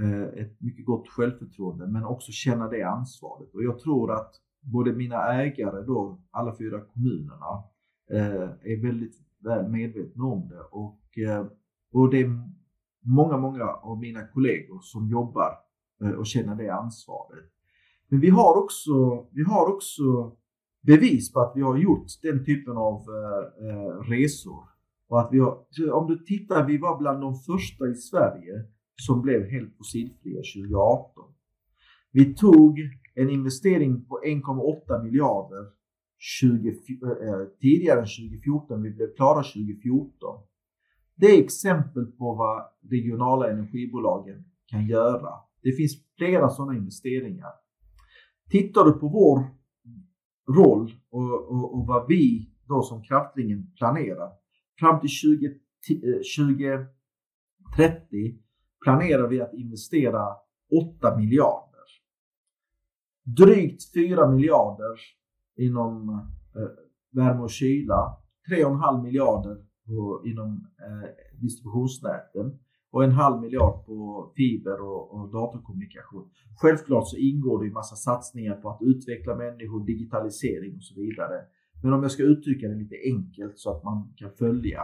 [0.00, 3.54] eh, ett mycket gott självförtroende men också känna det ansvaret.
[3.54, 7.62] Och jag tror att både mina ägare då, alla fyra kommunerna,
[8.10, 9.14] eh, är väldigt
[9.44, 10.60] väl medvetna om det.
[10.60, 11.46] Och, eh,
[11.92, 12.30] och det är
[13.00, 15.58] många, många av mina kollegor som jobbar
[16.18, 17.44] och känner det ansvaret.
[18.08, 20.36] Men vi har också, vi har också
[20.86, 24.62] bevis på att vi har gjort den typen av eh, eh resor.
[25.08, 28.64] Och att vi har, om du tittar, vi var bland de första i Sverige
[29.02, 31.24] som blev helt fossilfria 2018.
[32.12, 32.78] Vi tog
[33.14, 35.66] en investering på 1,8 miljarder
[36.18, 36.74] 20, eh,
[37.60, 38.82] tidigare än 2014.
[38.82, 40.40] Vi blev klara 2014.
[41.16, 45.30] Det är exempel på vad regionala energibolagen kan göra.
[45.62, 47.50] Det finns flera sådana investeringar.
[48.50, 49.44] Tittar du på vår
[50.48, 54.32] roll och, och, och vad vi då som Kraftringen planerar.
[54.80, 55.58] Fram till 20,
[56.36, 56.88] 2030
[57.76, 58.34] eh,
[58.84, 60.36] planerar vi att investera
[60.98, 61.66] 8 miljarder.
[63.24, 65.00] Drygt 4 miljarder
[65.56, 66.08] inom
[66.56, 66.62] eh,
[67.10, 68.18] värme och kyla,
[68.50, 71.08] 3,5 miljarder på, inom eh,
[71.40, 72.58] distributionsnäten
[72.96, 76.30] och en halv miljard på fiber och, och datorkommunikation.
[76.60, 81.40] Självklart så ingår det en massa satsningar på att utveckla människor, digitalisering och så vidare.
[81.82, 84.80] Men om jag ska uttrycka det lite enkelt så att man kan följa.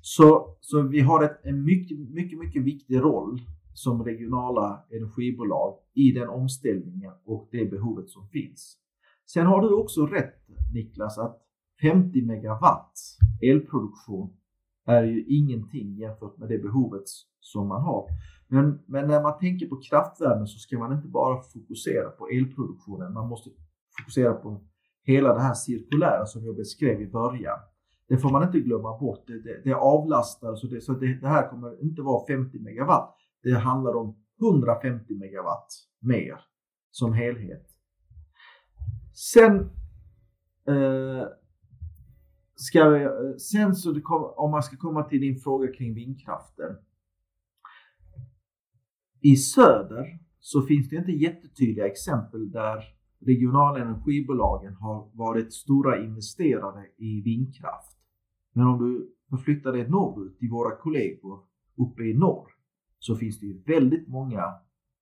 [0.00, 3.40] Så, så vi har ett, en mycket, mycket, mycket viktig roll
[3.74, 8.78] som regionala energibolag i den omställningen och det behovet som finns.
[9.26, 10.34] Sen har du också rätt
[10.74, 11.38] Niklas att
[11.82, 12.98] 50 megawatt
[13.42, 14.36] elproduktion
[14.86, 17.04] är ju ingenting jämfört med det behovet
[17.40, 18.08] som man har.
[18.48, 23.12] Men, men när man tänker på kraftvärme så ska man inte bara fokusera på elproduktionen.
[23.12, 23.50] Man måste
[23.98, 24.60] fokusera på
[25.02, 27.58] hela det här cirkulära som jag beskrev i början.
[28.08, 29.26] Det får man inte glömma bort.
[29.26, 33.16] Det, det, det avlastar, så, det, så det, det, här kommer inte vara 50 megawatt.
[33.42, 35.68] Det handlar om 150 megawatt
[36.00, 36.40] mer
[36.90, 37.66] som helhet.
[39.14, 39.60] Sen
[40.68, 41.26] eh,
[42.62, 43.08] ska vi,
[43.38, 46.76] sen så kom, om man ska komma till din fråga kring vindkraften.
[49.20, 52.84] I söder så finns det inte jättetydliga exempel där
[53.26, 57.98] regionala energibolagen har varit stora investerare i vindkraft.
[58.52, 61.40] Men om du förflyttar dig norrut till våra kollegor
[61.76, 62.48] uppe i norr
[62.98, 64.44] så finns det ju väldigt många,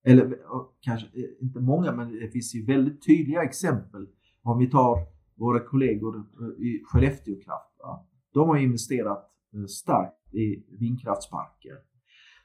[0.05, 0.37] eller
[0.79, 4.07] kanske eh, inte många, men det finns ju väldigt tydliga exempel.
[4.41, 4.97] Om vi tar
[5.41, 6.15] våra kollegor
[6.59, 7.75] i Skellefteå Kraft.
[7.79, 8.07] Va?
[8.33, 11.77] De har investerat eh, starkt i vindkraftsparker.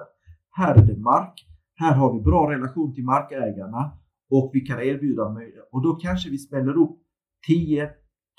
[0.51, 3.91] här är det mark, här har vi bra relation till markägarna
[4.30, 5.75] och vi kan erbjuda möjligheter.
[5.75, 6.97] Och då kanske vi smäller upp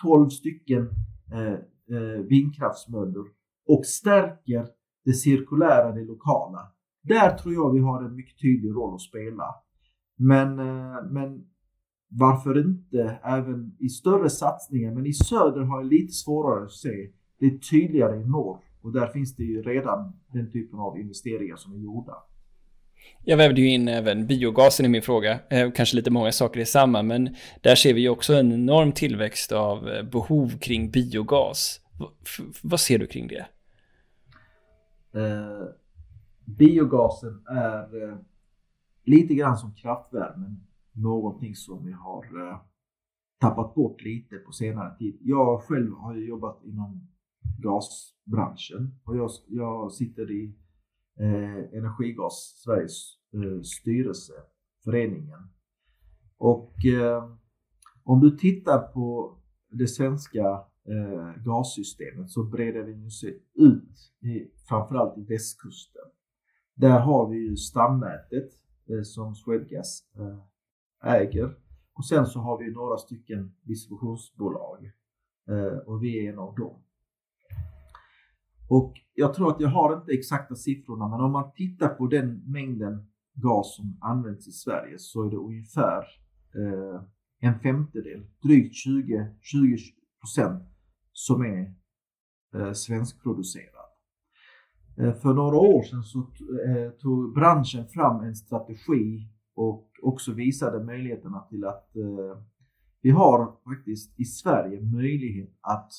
[0.04, 0.88] 10-12 stycken
[1.32, 1.52] eh,
[1.96, 3.37] eh, vindkraftsmöllor
[3.68, 4.66] och stärker
[5.04, 6.72] det cirkulära, det lokala.
[7.02, 9.54] Där tror jag vi har en mycket tydlig roll att spela.
[10.16, 11.44] Men, eh, men
[12.08, 14.94] varför inte även i större satsningar?
[14.94, 17.10] Men i söder har jag lite svårare att se.
[17.40, 21.56] Det är tydligare i norr och där finns det ju redan den typen av investeringar
[21.56, 22.14] som är gjorda.
[23.24, 26.66] Jag vävde ju in även biogasen i min fråga, eh, kanske lite många saker i
[26.66, 31.80] samma, men där ser vi ju också en enorm tillväxt av eh, behov kring biogas.
[32.62, 33.46] vad ser du kring det?
[35.12, 35.68] Eh,
[36.44, 38.18] biogasen är eh,
[39.04, 42.60] lite grann som kraftvärmen, någonting som vi har eh,
[43.40, 45.18] tappat bort lite på senare tid.
[45.20, 47.08] Jag själv har ju jobbat inom
[47.58, 50.54] gasbranschen och jag, jag sitter i
[51.20, 54.32] eh, Energigas Sveriges eh, styrelse,
[54.84, 55.48] föreningen.
[56.36, 57.32] Och eh,
[58.04, 59.36] om du tittar på
[59.70, 66.02] det svenska eh, gassystemet så breder det sig ut i, framförallt i västkusten.
[66.74, 68.50] Där har vi ju stamnätet
[68.88, 71.54] eh, som Swedgas eh, äger
[71.98, 74.92] och sen så har vi några stycken distributionsbolag
[75.48, 76.82] eh, och vi är en av dem.
[78.68, 82.42] Och jag tror att jag har inte exakta siffrorna, men om man tittar på den
[82.52, 86.04] mängden gas som används i Sverige så är det ungefär
[86.54, 87.02] eh,
[87.40, 89.76] en femtedel, drygt 20, 20
[90.20, 90.62] procent
[91.18, 91.74] som är
[92.54, 93.88] eh, svenskproducerad.
[94.98, 100.84] Eh, för några år sedan så eh, tog branschen fram en strategi och också visade
[100.84, 102.42] möjligheterna till att eh,
[103.00, 105.92] vi har faktiskt i Sverige möjlighet att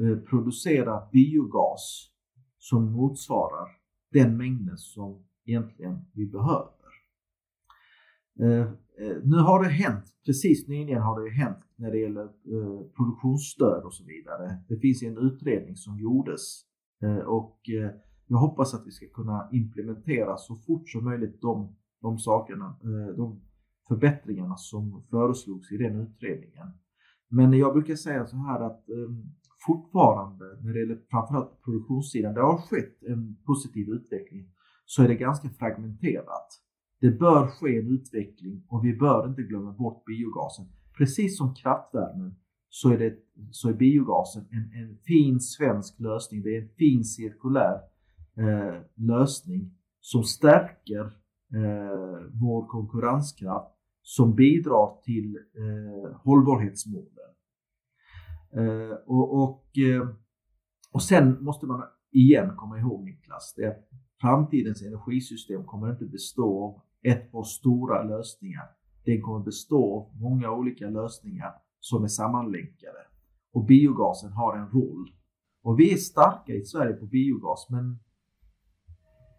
[0.00, 2.10] eh, producera biogas
[2.58, 3.68] som motsvarar
[4.12, 6.73] den mängden som egentligen vi behöver.
[8.40, 12.80] Eh, eh, nu har det hänt, precis nyligen har det hänt när det gäller eh,
[12.96, 14.58] produktionsstöd och så vidare.
[14.68, 16.42] Det finns en utredning som gjordes
[17.02, 17.60] eh, och
[18.26, 22.76] jag hoppas att vi ska kunna implementera så fort som möjligt de, de sakerna,
[23.16, 23.40] de
[23.88, 26.66] förbättringarna som föreslogs i den utredningen.
[27.28, 28.84] Men jag brukar säga så här att
[29.66, 34.48] fortfarande, när det gäller framförallt produktionssidan, det har skett en positiv utveckling,
[34.84, 36.63] så är det ganska fragmenterat.
[37.04, 40.66] Det bör ske en utveckling och vi bör inte glömma bort biogasen.
[40.98, 42.34] Precis som kraftvärmen
[42.68, 43.16] så är, det,
[43.50, 46.42] så är biogasen en, en fin svensk lösning.
[46.42, 47.80] Det är en fin cirkulär
[48.36, 51.00] eh, lösning som stärker
[51.54, 57.30] eh, vår konkurrenskraft, som bidrar till eh, hållbarhetsmålen.
[58.52, 60.08] Eh, och, och, eh,
[60.92, 63.88] och sen måste man igen komma ihåg Niklas, det är att
[64.20, 68.70] framtidens energisystem kommer inte bestå av ett par stora lösningar.
[69.04, 72.98] Den kommer bestå av många olika lösningar som är sammanlänkade.
[73.52, 75.10] Och biogasen har en roll.
[75.62, 77.98] Och vi är starka i Sverige på biogas, men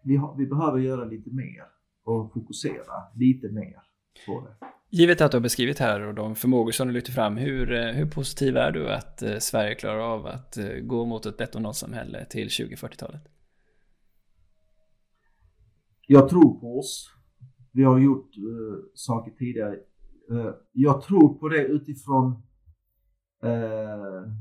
[0.04, 1.64] vi, har, vi behöver göra lite mer
[2.04, 3.82] och fokusera lite mer
[4.26, 4.66] på det.
[4.90, 7.92] Givet att du har beskrivit här och de förmågor som du lyfter fram, hur, eh,
[7.92, 11.72] hur positiv är du att eh, Sverige klarar av att eh, gå mot ett netto
[11.72, 13.22] samhälle till 2040-talet?
[16.06, 17.15] Jag tror på oss.
[17.76, 19.76] Vi har gjort uh, saker tidigare.
[20.30, 22.32] Uh, jag tror på det utifrån
[23.44, 24.32] uh,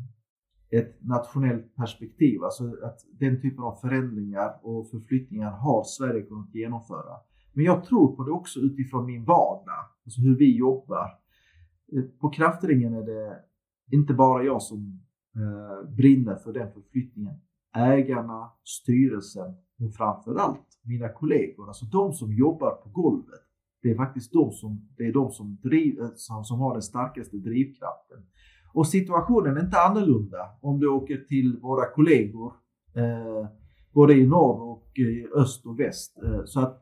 [0.69, 2.43] ett nationellt perspektiv.
[2.43, 7.15] Alltså att den typen av förändringar och förflyttningar har Sverige kunnat genomföra.
[7.53, 11.09] Men jag tror på det också utifrån min vardag, alltså hur vi jobbar.
[12.19, 13.39] På Kraftringen är det
[13.91, 14.99] inte bara jag som
[15.36, 17.36] eh, brinner för den förflyttningen.
[17.75, 23.41] Ägarna, styrelsen, men framför allt mina kollegor, alltså de som jobbar på golvet.
[23.81, 26.81] Det är faktiskt de som, det är de som, driv, eh, som, som har den
[26.81, 28.17] starkaste drivkraften.
[28.73, 32.53] Och situationen är inte annorlunda om du åker till våra kollegor
[32.95, 33.47] eh,
[33.93, 36.17] både i norr och i öst och väst.
[36.23, 36.81] Eh, så att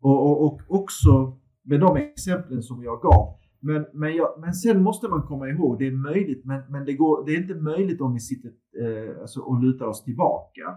[0.00, 3.34] och, och, och också med de exemplen som jag gav.
[3.60, 6.92] Men, men, jag, men sen måste man komma ihåg, det är möjligt, men, men det,
[6.92, 8.48] går, det är inte möjligt om vi sitter
[8.82, 10.76] eh, alltså, och lutar oss tillbaka.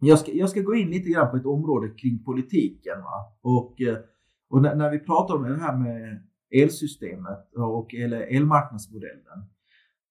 [0.00, 2.98] Jag ska, jag ska gå in lite grann på ett område kring politiken.
[3.02, 3.36] Va?
[3.42, 3.96] Och, eh,
[4.50, 9.44] och när, när vi pratar om det här med elsystemet och eller elmarknadsmodellen.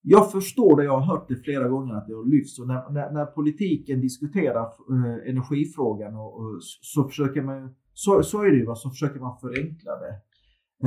[0.01, 2.89] Jag förstår det, jag har hört det flera gånger att det har lyfts och när,
[2.89, 8.57] när, när politiken diskuterar eh, energifrågan och, och, så försöker man så, så är det
[8.57, 10.21] ju, så försöker man förenkla det.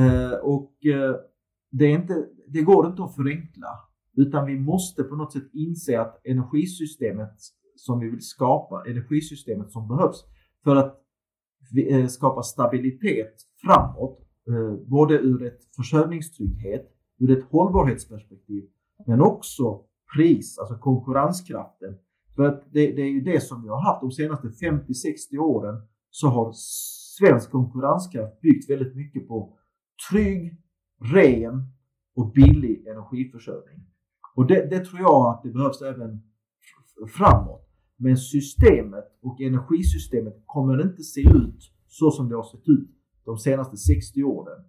[0.03, 1.16] Eh, och eh,
[1.70, 3.68] det, är inte, det går inte att förenkla,
[4.16, 7.34] utan vi måste på något sätt inse att energisystemet
[7.83, 10.24] som vi vill skapa, energisystemet som behövs
[10.64, 11.01] för att
[11.89, 18.64] eh, skapa stabilitet framåt, eh, både ur ett försörjningstrygghet, ur ett hållbarhetsperspektiv,
[19.07, 19.80] men också
[20.16, 21.99] pris, alltså konkurrenskraften.
[22.37, 25.87] För att det, det är ju det som vi har haft de senaste 50-60 åren
[26.11, 26.53] så har
[27.18, 29.59] svensk konkurrenskraft byggt väldigt mycket på
[30.11, 30.61] trygg,
[31.14, 31.66] ren
[32.16, 33.87] och billig energiförsörjning.
[34.37, 36.22] Och det, det tror jag att det behövs även
[37.09, 37.72] framåt.
[38.03, 42.90] Men systemet och energisystemet kommer inte se ut så som det har sett ut
[43.24, 44.64] de senaste 60 åren.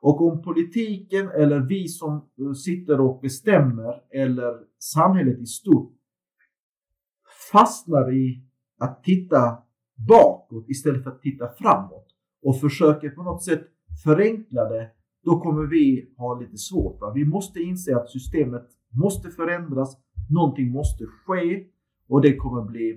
[0.00, 5.92] Och om politiken eller vi som eh, sitter och bestämmer eller samhället i stort
[7.52, 8.44] fastnar i
[8.78, 9.58] att titta
[10.08, 12.06] bakåt istället för att titta framåt
[12.42, 13.64] och försöker på något sätt
[14.04, 14.90] förenkla det,
[15.24, 17.00] då kommer vi ha lite svårt.
[17.00, 17.12] Va?
[17.14, 19.96] Vi måste inse att systemet måste förändras,
[20.30, 21.64] någonting måste ske
[22.08, 22.90] och det kommer bli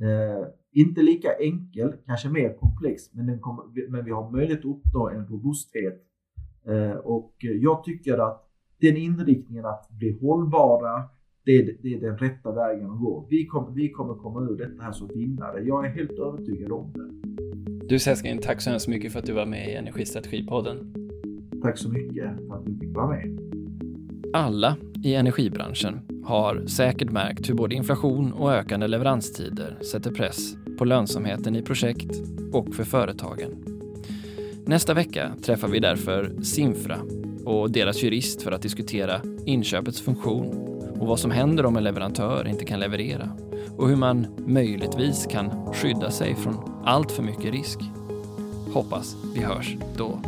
[0.00, 4.64] eh, inte lika enkel, kanske mer komplex, men, den kommer, men vi har möjlighet att
[4.64, 6.02] uppnå en robusthet.
[6.66, 8.48] Eh, och jag tycker att
[8.80, 11.02] den inriktningen att bli hållbara,
[11.44, 13.26] det är, det är den rätta vägen att gå.
[13.30, 15.60] Vi, kom, vi kommer komma ur detta här som vinnare.
[15.60, 17.22] Jag är helt övertygad om det.
[17.86, 20.94] Du Seskin, tack så hemskt mycket för att du var med i Energistrategipodden.
[21.62, 23.38] Tack så mycket för att du fick vara med.
[24.32, 30.84] Alla i energibranschen har säkert märkt hur både inflation och ökande leveranstider sätter press på
[30.84, 32.10] lönsamheten i projekt
[32.52, 33.64] och för företagen.
[34.66, 36.98] Nästa vecka träffar vi därför Simfra
[37.44, 40.68] och deras jurist för att diskutera inköpets funktion
[41.00, 43.28] och vad som händer om en leverantör inte kan leverera
[43.76, 47.78] och hur man möjligtvis kan skydda sig från allt för mycket risk.
[48.72, 50.18] Hoppas vi hörs då.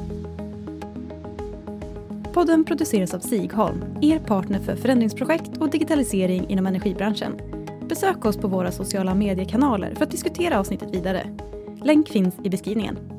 [2.34, 7.40] Podden produceras av Sigholm, er partner för förändringsprojekt och digitalisering inom energibranschen.
[7.88, 11.36] Besök oss på våra sociala mediekanaler för att diskutera avsnittet vidare.
[11.82, 13.13] Länk finns i beskrivningen.